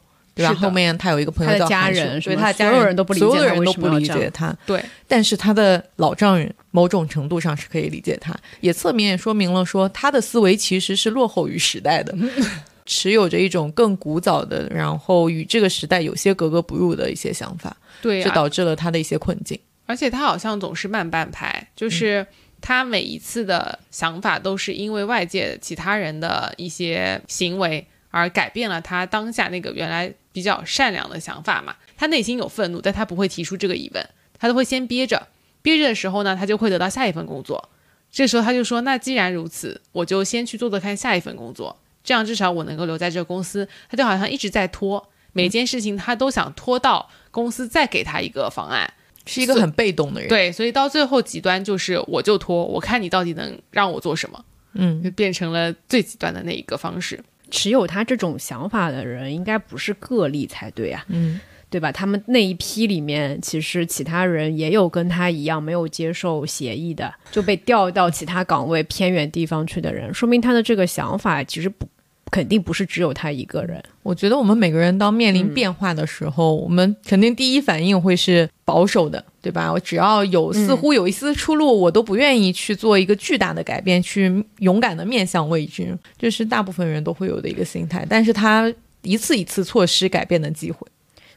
[0.49, 0.61] 对吧？
[0.61, 4.55] 后面他有一个朋友叫家人，所以他的家人所有人都不理解所有人都不理解他。
[4.65, 12.15] 对，但是他的老丈人某种程度上是可以理解他，也侧面也说明了说他的思维其实是落后于时代的，
[12.85, 19.59] 持有着一种更古早的，然后与这个时代有些格格不入的一些想法，对，这导致了他的一些困境。
[19.85, 22.25] 而且他好像总是慢半拍，就是
[22.61, 31.75] 他每一次的想法都是因为外界其他人的一些行为而改变了他当下那个原来比较善良的想法嘛。
[31.97, 35.27] 他内心有愤怒，但他不会提出这个疑问，他都会先憋着。
[35.61, 37.69] 憋着的时候呢，他就会得到下一份工作。
[38.11, 48.91] 这时候他就说：“那既然如此，我就先去做做看下一份工作，这样至少我能够留在这个公司。”他就好像一直在拖，每件事情他都想拖到公司再给他一个方案。
[49.27, 57.23] 是一个很被动的人，对，所以到最后极端就是我就拖，我看你到底能让我做什么，嗯，就变成了最极端的那一个方式。
[57.51, 61.39] 持有他这种想法的人应该不是个例才对啊，嗯，
[61.69, 61.91] 对吧？
[61.91, 71.87] 他们那一批里面，其实其他人也有跟他一样没有接受协议的，就被调到其他岗位偏远地方去的人，说明他的这个想法其实不。
[72.31, 73.83] 肯定不是只有他一个人。
[74.03, 79.71] 我觉得我们每个人当面临变化的时候，我们肯定第一反应会是保守的，对吧？
[79.71, 88.05] 我只要有似乎有一丝出路，我都不愿意去做一个巨大的改变，去勇敢的面向未知，这是大部分人都会有的一个心态。
[88.07, 88.71] 但是他
[89.01, 90.87] 一次一次错失改变的机会。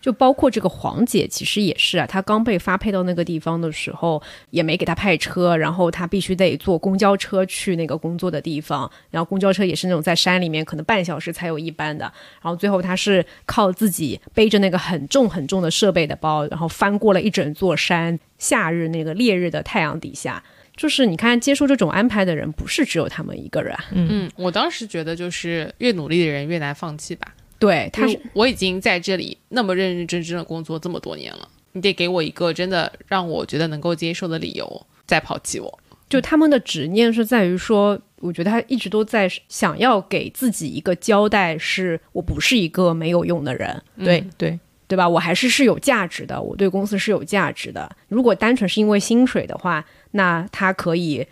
[0.04, 2.06] 就包括这个黄姐，其实也是啊。
[2.06, 8.90] 她刚被发配到那个地方的时候，也没给她派车，然后她必须得坐公交车去那个工作的地方。
[9.10, 12.04] 然后公交车也是那种在山里面，可能半小时才有一班的。
[12.42, 18.20] 然后最后她是靠自己背着那个很重很重的设备的包，然后翻过了一整座山。
[18.36, 20.42] 夏日那个烈日的太阳底下，
[20.76, 23.74] 就是你看接受这种安排的人，不是只有他们一个人。
[23.92, 27.28] 嗯，我当时觉得就是越努力的人越难放弃吧。
[27.58, 35.78] 对，他是我已经在这里那么认认真真的工作这么多年了，你得给我一个真的让我觉得能够接受的理由再抛弃我。
[36.08, 45.08] 就他们的执念是在于说，我觉得他一直都在想要给自己一个交代，是我不是一个没有用的人，对对对吧？
[45.08, 47.90] 我还是是有价值的，我对公司是有价值的。
[48.08, 51.26] 如果单纯是因为薪水的话，那他可以。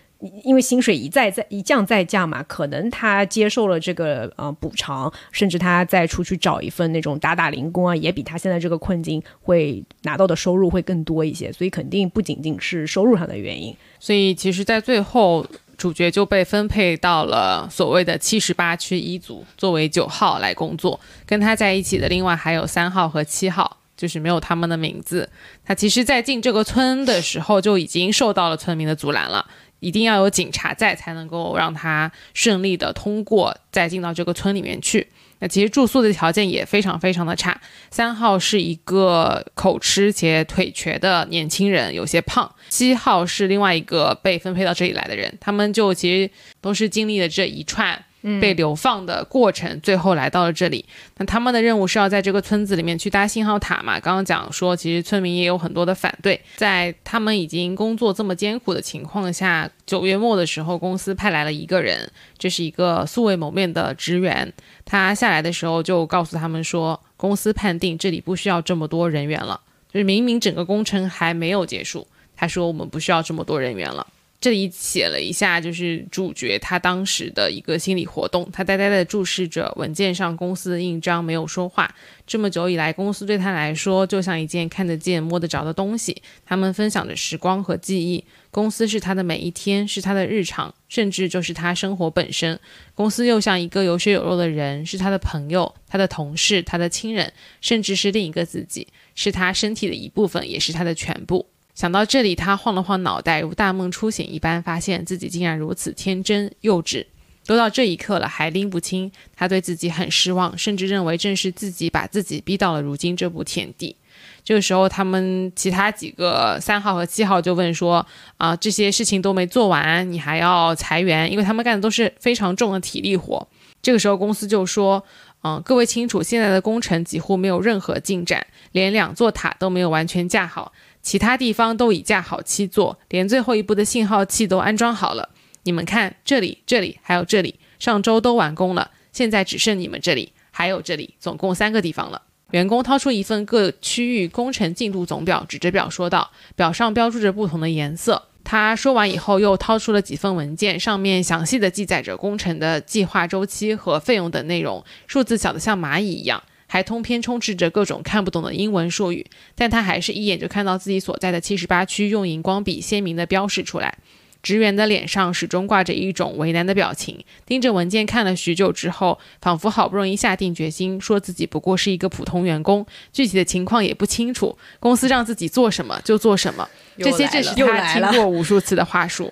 [0.44, 11.52] 因为薪水一再再一降再降嘛，可能他接受了这个呃补偿，甚至他再出去找一份那种打打零工啊，也比他现在这个困境会拿到的收入会更多一些。
[11.52, 13.74] 所以肯定不仅仅是收入上的原因。
[13.98, 15.44] 所以其实，在最后，
[15.76, 20.98] 主角就被分配到了所谓的七十八区一组，作为九号来工作。
[21.26, 25.28] 跟他在一起的另外还有三号和七号，就是没有他们的名字。
[25.64, 29.44] 他其实，在进这个村的时候就已经受到了村民的阻拦了。
[29.82, 35.08] 一定要有警察在，才能够让他顺利的通过，再进到这个村里面去。
[35.40, 37.60] 那其实住宿的条件也非常非常的差。
[37.90, 42.48] 三号是一个口吃且腿瘸的年轻人，有些胖。
[42.68, 46.30] 七号是另外一个被分配到这里来的人，他们就其实
[46.60, 48.04] 都是经历了这一串。
[48.40, 50.84] 被流放的过程，最后来到了这里。
[51.16, 53.98] 那他们的任务是要在这个村子里面去搭信号塔嘛？
[53.98, 56.40] 刚刚讲说，其实村民也有很多的反对。
[56.56, 64.52] 在他们已经工作这么艰苦的情况下，九月末的时候，公司派来了一个人，这是一个素未谋面的职员。
[64.84, 69.60] 他下来的时候就告诉他们说，公司判定这里不需要这么多人员了，
[69.92, 72.06] 就是明明整个工程还没有结束，
[72.36, 74.06] 他说我们不需要这么多人员了。
[74.42, 78.50] 这里写了一下，就是主角他当时的一个心理活动。
[78.52, 81.94] 他呆呆地注视着文件上公司的印章，没有说话。
[82.26, 86.20] 这么久以来，公司对他来说就像一件看得见、摸得着的东西。
[86.44, 88.24] 他们分享着时光和记忆。
[88.50, 92.58] 公司是他的每一天，是他的日常，甚至就是他生活本身。
[92.96, 101.46] 公司又像一个有血有肉的人，是他的朋友、他的同事、他的亲人，甚至是另一个自己，是他身体的一部分，也是他的全部。
[101.74, 107.06] 想到这里，他晃了晃脑袋，如大梦初醒一般，发现自己竟然如此天真幼稚。
[107.44, 113.96] 都到这一刻了，还拎不清，他对自己很失望，甚至认为正是自己把自己逼到了如今这步田地。
[114.44, 118.06] 这个时候，他们其他几个三号和七号就问说
[118.38, 121.30] ：“啊，这些事情都没做完，你还要裁员？
[121.32, 123.48] 因为他们干的都是非常重的体力活。”
[123.82, 125.02] 这个时候公司就说
[125.42, 130.72] ：“嗯，各位清楚，现在的工程几乎没有任何进展，连两座塔都没有完全架好，
[131.02, 135.28] 其他地方都已架好七座，连最后一步的信号器都安装好了。
[135.64, 142.22] 你们看，这里、这里还有这里，上周都完工了，现在只剩你们这里，还有这里，总共三个地方了。”
[142.52, 156.42] 员工掏出一份各区域工程进度总表，指着表说道：“表上标注着不同的颜色。”他说完以后，又掏出了几份文件，上面详细的记载着工程的计划周期和费用等内容，数字小得像蚂蚁一样，
[156.72, 159.26] 还通篇充斥着各种看不懂的英文术语。
[159.54, 163.98] 但他还是一眼就看到自己所在的七十八区用荧光笔鲜明的标示出来。
[164.42, 176.66] 职员的脸上始终挂着一种为难的表情，盯着文件看了许久之后，仿佛好不容易下定决心，说自己不过是一个普通员工，具体的情况也不清楚，公司让自己做什么就做什么。
[176.96, 179.30] 这些正是他听过无数次的话术。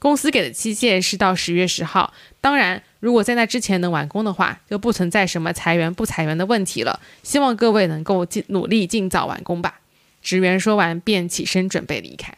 [0.00, 7.00] 公司给的期限是到十月十号，当然，如果在那之前能完工的话，就不存在什么裁员不裁员的问题了。
[7.22, 9.80] 希望各位能够尽努力尽早完工吧。
[10.22, 12.32] 职员说完便起身准备离开。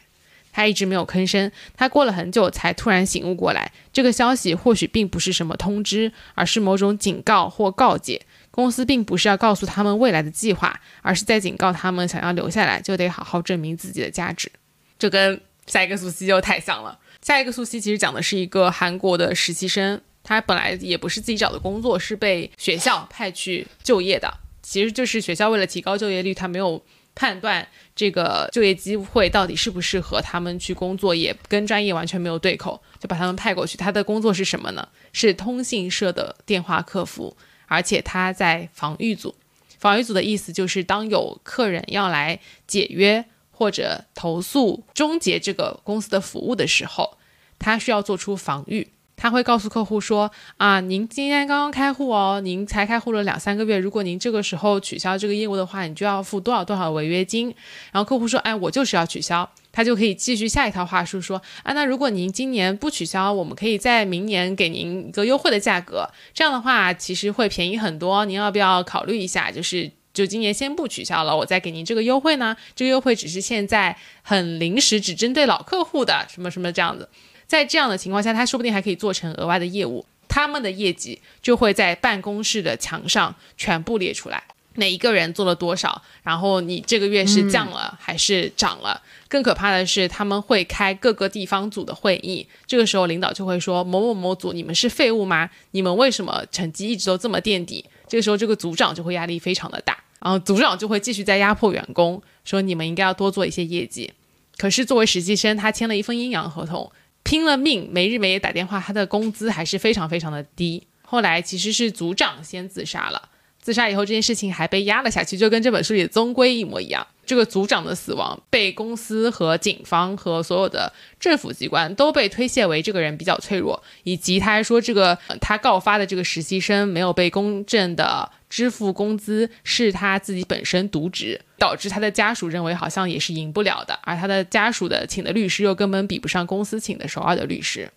[0.53, 8.21] 他一直没有吭声，他过了很久才突然醒悟过来，这个消息或许并不是什么通知，而是某种警告或告诫。
[8.51, 14.51] 公司并不是要告诉他们未来的计划，而是在警告他们，想要留下来就得好好证明自己的价值。
[14.99, 16.99] 这跟下一个苏西就太像了。
[17.23, 24.33] 下一个苏西其实讲的是一个韩国的实习生，他本来也不是自己找的工作，是被学校派去就业的。
[24.61, 26.83] 其实就是学校为了提高就业率，他没有。
[27.15, 33.77] 判断这个就业机会到底适不适合他们去工作，也跟专业完全没有对口，就把他们派过去。
[33.77, 34.89] 他的工作是什么呢？
[35.11, 39.35] 是通信社的电话客服，而且他在防御组。
[39.77, 47.19] 防御组的意思就是，当有客人要来解约或者投诉、终结这个公司的服务的时候，
[47.59, 48.87] 他需要做出防御。
[49.15, 53.77] 他会告诉客户说：“啊，您今天刚刚开户哦，您才开户了两三个月。
[53.77, 57.53] 如果您这个时候取消这个业务的话，你就要付多少多少违约金。”
[57.93, 66.07] 然后客户说：“哎，我就是要取消。”他就可以继续下一套话术说：“啊，那如果您今年不取消，我们可以在明年给您一个优惠的价格。
[66.33, 68.25] 这样的话，其实会便宜很多。
[68.25, 69.49] 您要不要考虑一下？
[69.49, 72.55] 就是就今年先不取消了，我再给您这个优惠呢？
[72.75, 77.09] 这个优惠只是现在很临时，只针对老客户的，什么什么这样子。”
[77.53, 84.41] 在这样的情况下，他说不定还可以做成额外的业务，他们的业绩就会在办公室的墙上全部列出来，
[84.77, 88.99] 哪一个人做了多少，然后你这个月是降了还是涨了。
[89.27, 95.47] 更可怕的是，他们会开各个地方组的会议，这个时候领导就会说某某某组，你们是废物吗？
[95.73, 97.85] 你们为什么成绩一直都这么垫底？
[98.07, 104.11] 这个时候，这个组长就会压力非常的大，然后组长就会继续在压迫员工，说你们应该要多做一些业绩。
[104.57, 106.91] 可是作为实习生，他签了一份阴阳合同。
[107.23, 110.85] 拼了命，没日没夜打电话，他的工资还是非常非常的低。
[111.01, 117.05] 后来其实是组长先自杀了，自杀以后这件事情还被压了下去，就跟这本书里的宗规一模一样。
[117.25, 128.29] 这个组长的死亡被公司和警方和所有的政府机关都被推卸为这个人比较脆弱，以及他还说这个他告发的这个实习生没有被公正的。
[128.49, 137.89] 支付工资是他自己本身渎职，导致他的家属认为好像也是赢不了的，而他的家属的请的律师又根本比不上公司请的首尔的律师，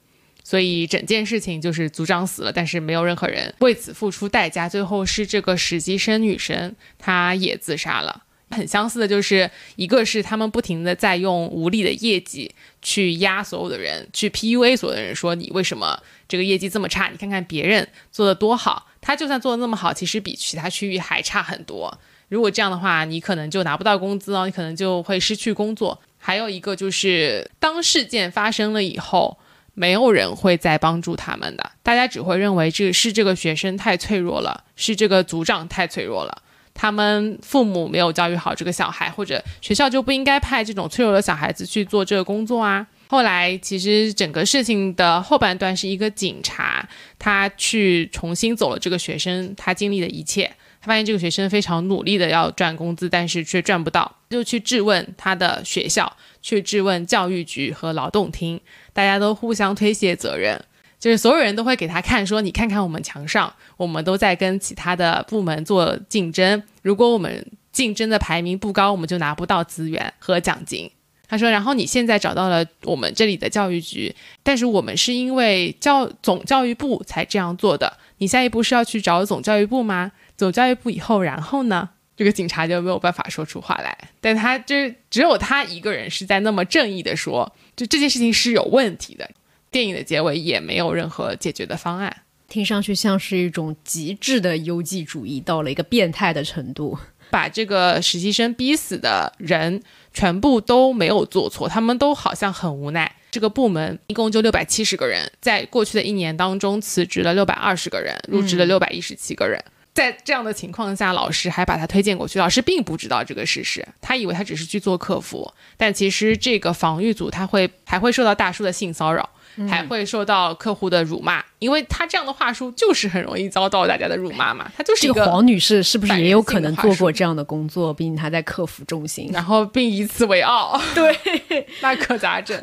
[0.44, 8.22] 所以整件事情就是组长死了，但是没有任何人为此付出代价，最后是这个实习生女生，她也自杀了。
[8.50, 17.08] 很相似的就是一个是他们不停的在用无力的业绩去压所有的人，去 PUA 所有的人，说你为什么这个业绩这么差？
[17.08, 18.86] 你看看别人做的多好。
[19.00, 21.98] 他就算做的那么好，其实比其他区域还差很多。
[22.28, 26.00] 如果这样的话，你可能就拿不到工资哦，你可能就会失去工作。
[26.18, 29.38] 还有一个就是，当事件发生了以后，
[29.74, 36.42] 没有人会再帮助他们的，大家只会认为这是这个学生太脆弱了，是这个组长太脆弱了，
[36.74, 42.84] 他们父母没有教育好这个小孩，或者学校就不应该派这种脆弱的小孩子去做这个工作啊。
[43.08, 46.88] 后来，其实整个事情的后半段是一个警察，
[47.20, 50.50] 他去重新走了这个学生他经历的一切，
[50.86, 56.10] 发现这个学生非常努力的要赚工资，但是却赚不到，就去质问他的学校，
[56.40, 58.60] 去质问教育局和劳动厅，
[58.92, 60.58] 大家都互相推卸责任，
[60.98, 70.90] 就是所有人都会给他看，说你看看我们墙上，我们都在跟其他的部门做竞争，如果我们竞争的排名不高，我们就拿不到资源和奖金。
[71.28, 74.14] 他说：“然后你现在找到了我们这里的教育局，
[74.44, 77.92] 但是我们是因为教总教育部才这样做的。
[78.18, 80.12] 你下一步是要去找总教育部吗？
[80.36, 81.88] 总教育部以后，然后呢？
[82.16, 83.94] 这个警察就没有办法说出话来。
[84.22, 84.74] 但他就
[85.10, 89.30] 只有他一个人是在那么正义的说，就这件事情是有问题的。
[89.70, 92.16] 电影的结尾也没有任何解决的方案。
[92.48, 96.98] 听上去像是一种极致的优绩主义，到了一个变态的程度。
[97.28, 99.82] 把这个实习生逼死的人
[100.14, 103.16] 全部都没有做错，他们都好像很无奈。
[103.30, 109.62] 这个部门一共就六百七十个人，在过去的一年当中辞职了六百二十个人，入职了六百一十七个人。
[109.96, 112.38] 在这样的情况下，老师还把他推荐过去。
[112.38, 119.28] 老师并不知道这个事实，他以为他只是去做客服，但其实这个防御组他会还会受到大叔的性骚扰。
[119.70, 124.70] 还会受到客户的辱骂，因为他这样的话术就是很容易遭到大家的辱骂嘛。
[124.76, 127.94] 他就是一个黄女士，是不是也有可能做过这样的工作？
[127.94, 130.78] 毕竟她在客服中心，然后并以此为傲。
[130.94, 132.54] 对，那可咋整？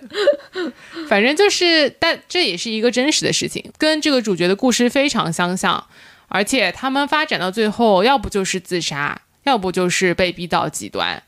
[1.10, 5.84] 反正就是，但这也是一个真实的事情，跟这个主角的故事非常相像。
[6.34, 11.22] 而且他们发展到最后，要不就是自杀，要不就是被逼到极端，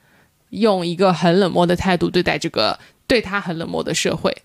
[0.50, 4.36] 用一个很冷漠的态度对待这个对他很冷漠的社会。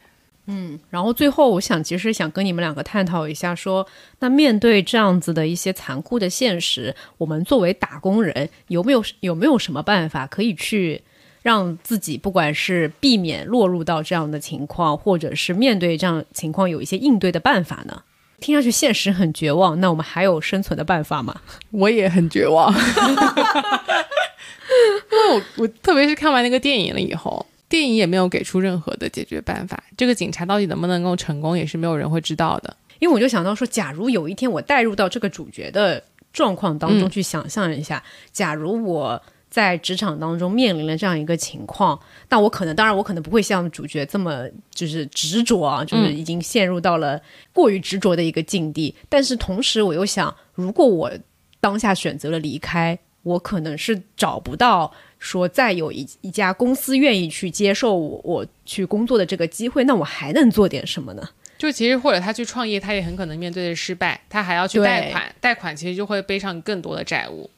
[0.45, 3.87] 嗯，然后最后我想，其实想跟你们两个探讨一下，说
[4.19, 11.01] 那面对这样子的一些残酷的现实，我们作为打工人，有没有有没有什么办法可以去
[11.43, 18.03] 让自己，不管是避免落入到这样的情况，或者是面对这样情况有一些应对的办法呢？
[18.41, 21.41] 听上去现实很绝望，那我们还有生存的办法吗？
[21.71, 22.73] 我也很绝望，
[25.13, 27.47] 因为我我特别是看完那个电影了以后。
[27.69, 32.77] 电影也没有给出任何的解决办法，这个警察到底能不能够成功，也是没有人会知道的。
[32.99, 36.03] 因为我就想到说，假如有一天我带入到这个主角的
[36.33, 38.03] 状况当中去想象一下，
[38.33, 41.99] 假如我在职场当中面临了这样一个情况，
[42.29, 47.21] 但我可能，当然我可能不会像主角这么就是执着啊，就是已经陷入到了
[47.53, 48.95] 过于执着的一个境地。
[49.09, 51.11] 但是同时我又想，如果我
[51.61, 54.93] 当下选择了离开，我可能是找不到。
[55.19, 61.29] 说再有一一家公司愿意去接受我我去工作的这个机会，那我还能做点什么呢？
[61.59, 67.51] 就其实或者他去创业，他也很可能面对的失败，他还要去贷款，贷款其实就会背上更多的债务。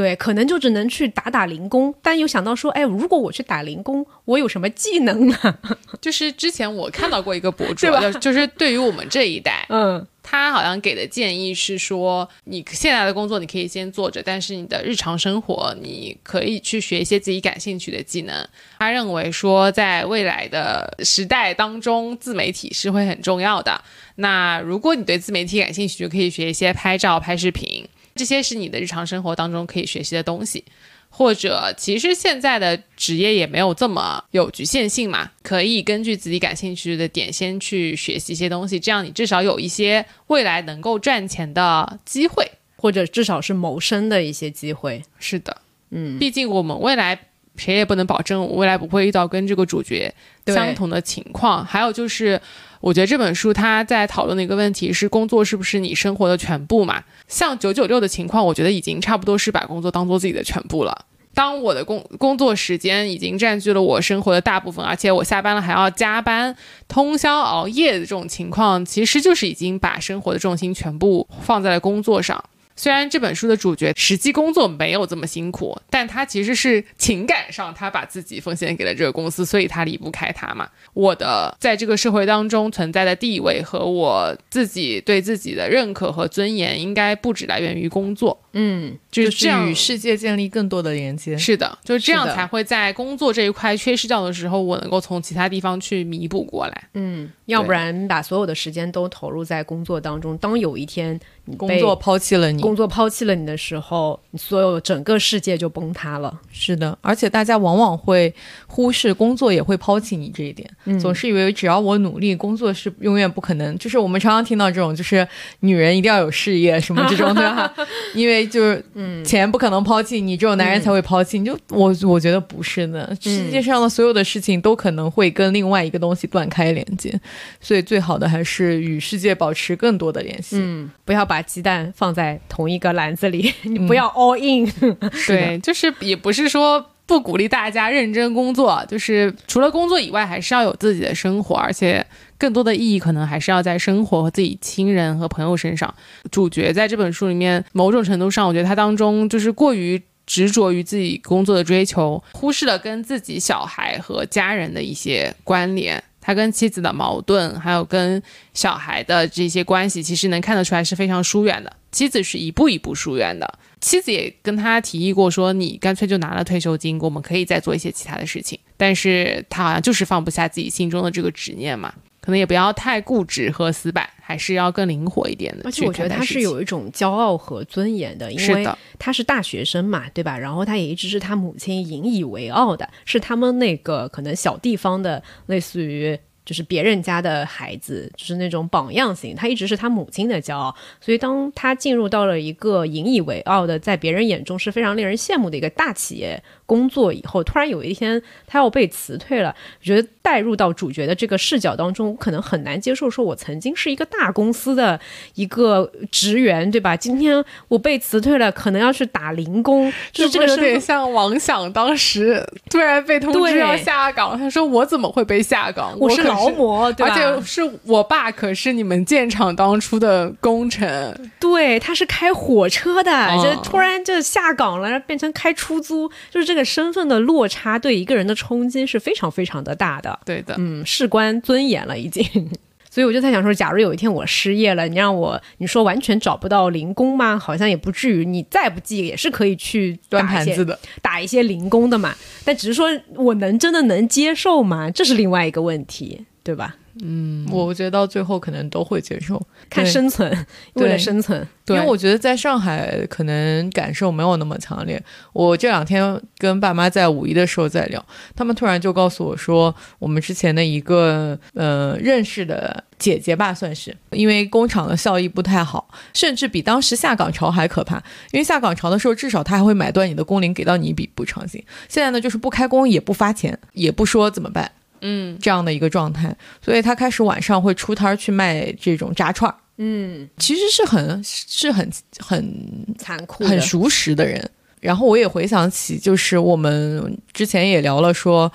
[0.00, 5.36] 对，可能就只能去打打零工，但又想到说，哎，如果我去打零工，我有什么技能呢？
[6.00, 7.86] 就是之前我看到过一个博主，
[8.18, 10.06] 就是对于我们这一代，嗯。
[10.22, 18.46] 他好像给的建议是说，你现在的工作你可以先做着，但是你的日常生活你可以去学一些自己感兴趣的技能。
[18.78, 23.82] 他认为说，在未来的时代当中，自媒体是会很重要的。
[24.16, 27.84] 那如果你对自媒体感兴趣，就可以学一些拍照、拍视频，
[28.20, 30.62] 这些是你的日常生活当中可以学习的东西。
[31.08, 45.02] 或者，其实现在的职业也没有这么有局限性嘛，可以根据自己感兴趣的点先去学习一些东西，这样你至少有一些未来能够赚钱的机会，或者至少是谋生的一些机会。
[45.18, 45.56] 是的，
[45.90, 47.18] 嗯，毕竟我们未来
[47.56, 50.14] 谁也不能保证我未来不会遇到跟这个主角
[50.46, 51.64] 相同的情况。
[51.64, 52.40] 还有就是，
[52.80, 57.02] 我觉得这本书它在讨论的一个问题是，工作是不是你生活的全部嘛？
[57.28, 61.04] 像九九六的情况，我觉得已经差不多是把工作当做自己的全部了。
[61.32, 66.56] 当我的工工作时间已经占据了我生活的大部分，而且我下班了还要加班、
[66.88, 72.42] 通宵熬夜的这种情况，其实就是已经把生活的重心全部放在了工作上。
[72.80, 80.66] 虽然这本书的主角实际工作没有这么辛苦，但他其实是情感上他把自己奉献给了这个公司，所以他离不开他嘛。
[80.94, 88.40] 我的在这个社会当中存在的地位和我自己对自己的认可和尊严，应该不只来源于工作。
[88.52, 91.36] 嗯，就是这样与世界建立更多的连接。
[91.36, 96.88] 是的，就是这样才会在工作这一块缺失掉的时候，我能够从其他地方去弥补过来。
[96.94, 101.60] 嗯，要不然把所有的时间都投入在工作当中，当有一天你。
[101.60, 106.32] 工作抛弃了你，工作抛弃了你的时候，你所有整个世界就崩塌了。
[106.52, 108.32] 是的，而且大家往往会
[108.68, 110.70] 忽视工作也会抛弃你这一点，
[111.00, 113.76] 总是以为只要我努力，工作是永远不可能。
[113.76, 115.26] 就是我们常常听到这种，就是
[115.60, 117.74] 女人一定要有事业什么这种，对吧？
[118.14, 118.84] 因为就是
[119.24, 121.44] 钱不可能抛弃你，只有男人才会抛弃你。
[121.44, 127.20] 就我我觉得不是的，世界上的所有的事情都可能会跟另外一个东西断开连接，
[127.60, 130.56] 所以最好的还是与世界保持更多的联系。
[130.60, 131.40] 嗯，不要把。
[131.40, 134.70] 鸡蛋放在同一个篮子里， 你不要 all in。
[135.26, 142.04] 对，就是也不是说不鼓励大家认真工作，就是除了工作以外，还是要有自己的生活，而且
[142.36, 145.94] 更多的意义可能还是要在生活和自己亲人和朋友身上。
[146.30, 156.02] 主角在这本书里面，某种程度上，我觉得他当中就是过于执着于自己工作的追求，忽视了跟自己小孩和家人的一些关联。
[156.20, 158.22] 他跟妻子的矛盾，还有跟
[158.52, 161.72] 小孩的这些关系，其实能看得出来是非常疏远的。
[161.90, 163.58] 妻子是一步一步疏远的。
[163.80, 168.58] 妻子也跟他提议过，说你干脆就拿了退休金，我们可以再做一些其他的事情。
[168.76, 171.92] 但是他好像就是放不下自己心中的这个执念嘛。
[172.20, 175.62] 可能也不要太固执和死板，还是要更灵活一点的。
[175.64, 178.68] 而且我觉得他是有一种骄傲和尊严的，因为
[178.98, 180.38] 他是大学生嘛，对吧？
[180.38, 186.18] 然后他也一直是他母亲引以为傲的，是他们那个可能小地方的，类似于。
[186.42, 196.42] 就是别人家的孩子，就是那种榜样型，他一直是他母亲的骄傲，所以当他进入到了一个引以为傲的，在别人眼中是非常令人羡慕的一个大企业。
[196.70, 203.10] 工作以后，突然有一天他要被辞退了，我觉得带入到主角的这个视角当中，可能很难接受。
[203.10, 205.00] 说我曾经是一个大公司的
[205.34, 206.96] 一个职员，对吧？
[206.96, 215.92] 今天我被辞退了，可能要去打零工，就 是这个有点像王想当时突然被通知要下岗，他说我怎么会被下岗？
[215.98, 226.59] 我是劳模，对吧而且是我爸可是你们建厂当初的功臣，对，他是开火车的，就突然就下岗了，变成开出租，就是这个。
[226.64, 232.24] 身份的落差对一个人的冲击是非常非常的大的，对的，嗯，事关尊严了已经，
[232.90, 237.38] 所以我就在想说，假如有一天我失业了，你让我你说完全找不到零工吗？
[237.38, 242.14] 好像也不至于，你再不济也是可以去端盘子的，打一些零工的嘛。
[242.44, 244.90] 但只是说我能真的能接受吗？
[244.90, 246.76] 这是另外一个问题，对吧？
[247.02, 251.46] 嗯，我觉得到最后可能都会接受，看生存，为了生存。
[251.68, 255.00] 因为我觉得在上海可能感受没有那么强烈。
[255.32, 258.04] 我这两天跟爸妈在五一的时候在聊，
[258.34, 268.02] 他们突然就告诉我说，我们之前的一个呃认识的姐姐吧，算是因为工厂的效益不太好，甚至比当时下岗潮还可怕。
[268.32, 271.64] 因为下岗潮的时候，至少他还会买断你的工龄，给到你一笔补偿金。
[271.88, 274.72] 现在呢，就是不开工也不发钱，也不说怎么办。
[275.00, 279.56] 嗯，这样的一个状态，所以他开始晚上会出摊儿去卖这种炸串儿。
[279.78, 284.50] 嗯，其实是很是很很残酷、很熟识的人。
[284.80, 288.50] 然后我也回想起，就是我们之前也聊了说，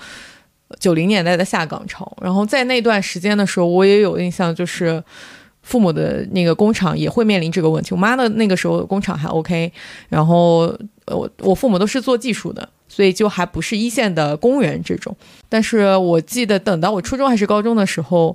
[0.80, 2.16] 九零年代的下岗潮。
[2.20, 5.02] 然后在那段时间的时候，我也有印象，就是
[5.62, 7.90] 父母的那个工厂也会面临这个问题。
[7.92, 9.72] 我妈的那个时候工厂还 OK，
[10.08, 12.68] 然后我我父母都是做技术的。
[12.88, 15.14] 所以就还不是一线的公务员这种，
[15.48, 18.34] 但是我记得等到我初中还是高中的时候，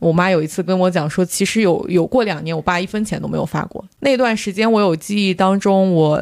[0.00, 3.82] 我妈有一次跟我讲说，其实有有过两年，我爸一分钱都没有发过。
[4.00, 6.20] 那段时间我有记忆当中，我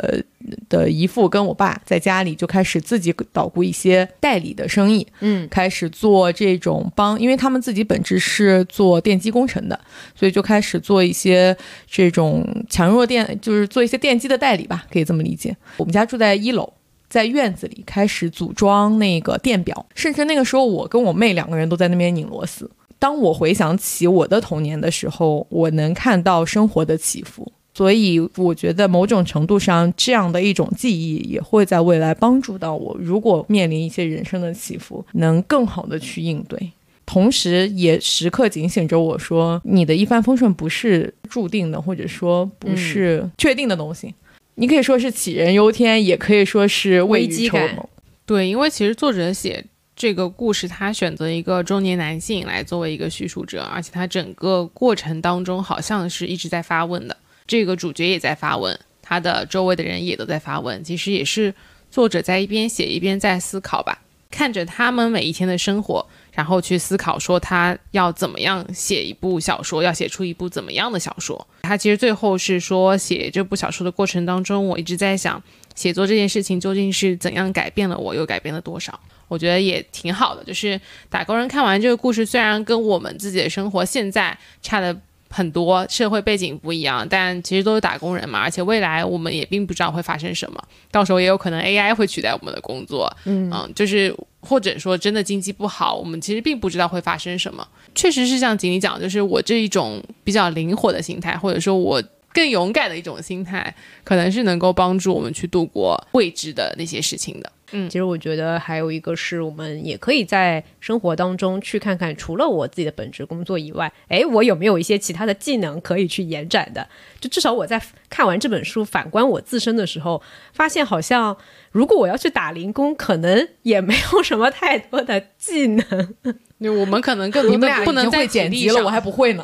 [0.68, 9.80] 的姨父跟我爸在家里就开始自己捣鼓一些代理的生意，嗯，开始做这种帮，因为他们自己本质是做电机工程的，
[10.14, 11.56] 所以就开始做一些
[11.86, 15.56] 这种强弱电，就是做一些电机的代理吧，可以这么理解。
[15.78, 16.72] 我们家住在一楼。
[17.08, 22.70] 在院子里开始组装那个电表，甚至那个时候我跟我妹两个人都在那边拧螺丝。
[23.00, 32.96] 当我回想起我的童年的时候，我能看到生活的起伏，所以我觉得某种程度上这样的一种记忆也会在未来帮助到我。
[33.00, 36.70] 如果面临一些人生的起伏，能更好的去应对，
[37.04, 44.14] 同时也时刻警醒着我说，你的一帆风顺不是注定的，或者说不是确定的东西。
[44.60, 47.88] 你可以说是杞人忧天，也可以说是未雨绸缪。
[48.26, 49.64] 对，因为其实作者写
[49.96, 57.16] 这个故事，他选择一个中年男性来作为一个叙述者，而且他整个过程当中好像是一直在发问的。
[57.46, 60.84] 这个主角也在发问，他的周围的人也都在发问。
[60.84, 61.54] 其实也是
[61.90, 66.06] 作者在一边写一边在思考吧，看着他们每一天的生活。
[66.40, 71.46] 然后去思考说他要怎么样写一部小说，要写出一部怎么样的小说。
[71.60, 75.42] 他其实最后是说，写这部小说的过程当中，我一直在想，
[75.74, 78.98] 写作这件事情究竟是怎样改变了我，又改变了多少？
[79.28, 80.42] 我觉得也挺好的。
[80.42, 80.80] 就是
[81.10, 84.98] 打工人看完这个故事，虽然跟我们自己的生活现在差的。
[85.30, 88.40] 很多社会背景不一样，但其实都是打工人嘛。
[88.40, 93.10] 而且未来我们也并不知道会发生什么，到时候也有可能 AI 会取代我们的工作。
[93.24, 97.66] 嗯，就是或者说真的经济不好，我们其实并不知道会发生什么。
[97.94, 102.02] 确实是像锦鲤讲，就是我这一种比较灵活的心态，或者说我
[102.32, 103.74] 更勇敢的一种心态，
[104.04, 107.52] 可能是能够帮助我们去度过未知的那些事情的。
[107.72, 116.86] 嗯，其实我觉得还有一个是我们也可以在生活当中去看看，除了我自己的本职工作以外，哎，我有没有一些其他的技能可以去延展的？
[117.20, 120.20] 就至少我在看完这本书，反观我自身的时候，
[120.52, 121.36] 发现好像
[121.70, 126.14] 如果我要去打零工，可能也没有什么太多的技能。
[126.62, 129.42] 那我们可能更多的不能再剪辑了，我还不会呢。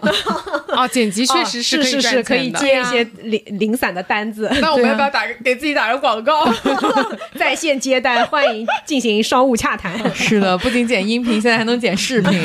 [0.69, 4.51] 啊， 剪辑确实是是是可以接一些零零散的单子。
[4.61, 6.45] 那我们要不要打给自己打个广告？
[7.35, 10.15] 在线接单，欢迎进行商务洽谈。
[10.15, 12.41] 是的，不仅剪音频，现在还能剪视频。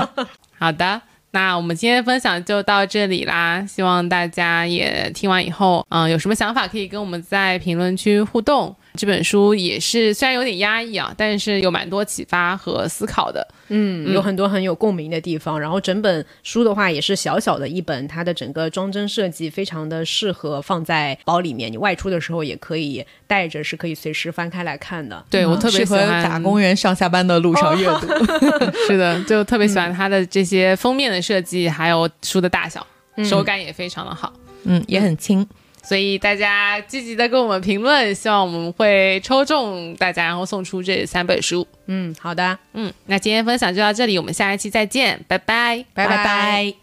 [0.58, 1.00] 好的，
[1.32, 3.64] 那我们今天分享就到这里啦。
[3.66, 8.74] 希望大家也听完以后，嗯，有什么想法可以跟我们在评论区互动。
[8.94, 13.46] 这本书也是虽然有点压抑啊，但是有蛮多启发和思考的。
[13.68, 15.58] 嗯，有很多很有共鸣的地方。
[15.58, 25.24] 然后整本书的话也是小小的一本，它的整个装帧设计非常的适合放在包里面，你外出的时候也可以带着，是可以随时翻开来看的。
[25.30, 28.06] 对我特别适合喜欢打工人上下班的路上阅读。
[28.86, 32.86] 是的，就特别喜欢它的这些封面的设计，还有书的大小，
[33.24, 34.30] 手感也非常的好。
[34.64, 35.46] 嗯，也很轻。
[35.83, 41.65] 所以大家积极的跟我们评论，希望我们会抽中大家，然后送出这三本书。
[41.85, 46.73] 嗯，好的，嗯，那今天分享就到这里，我们下一期再见，拜拜，拜拜。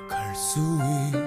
[0.08, 0.60] 갈 수
[1.14, 1.21] 있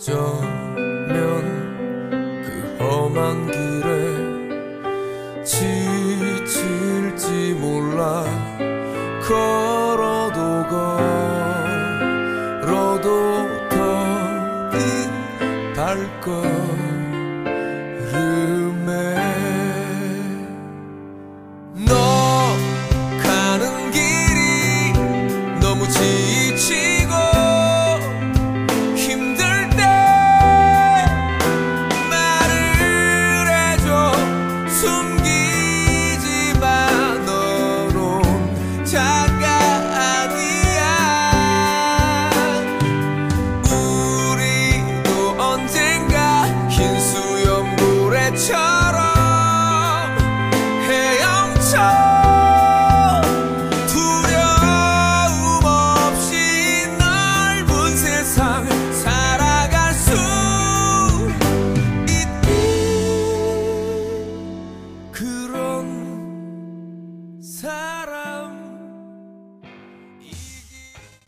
[0.00, 0.40] 어쩌면
[2.42, 8.24] 그 험한 길에 지칠지 몰라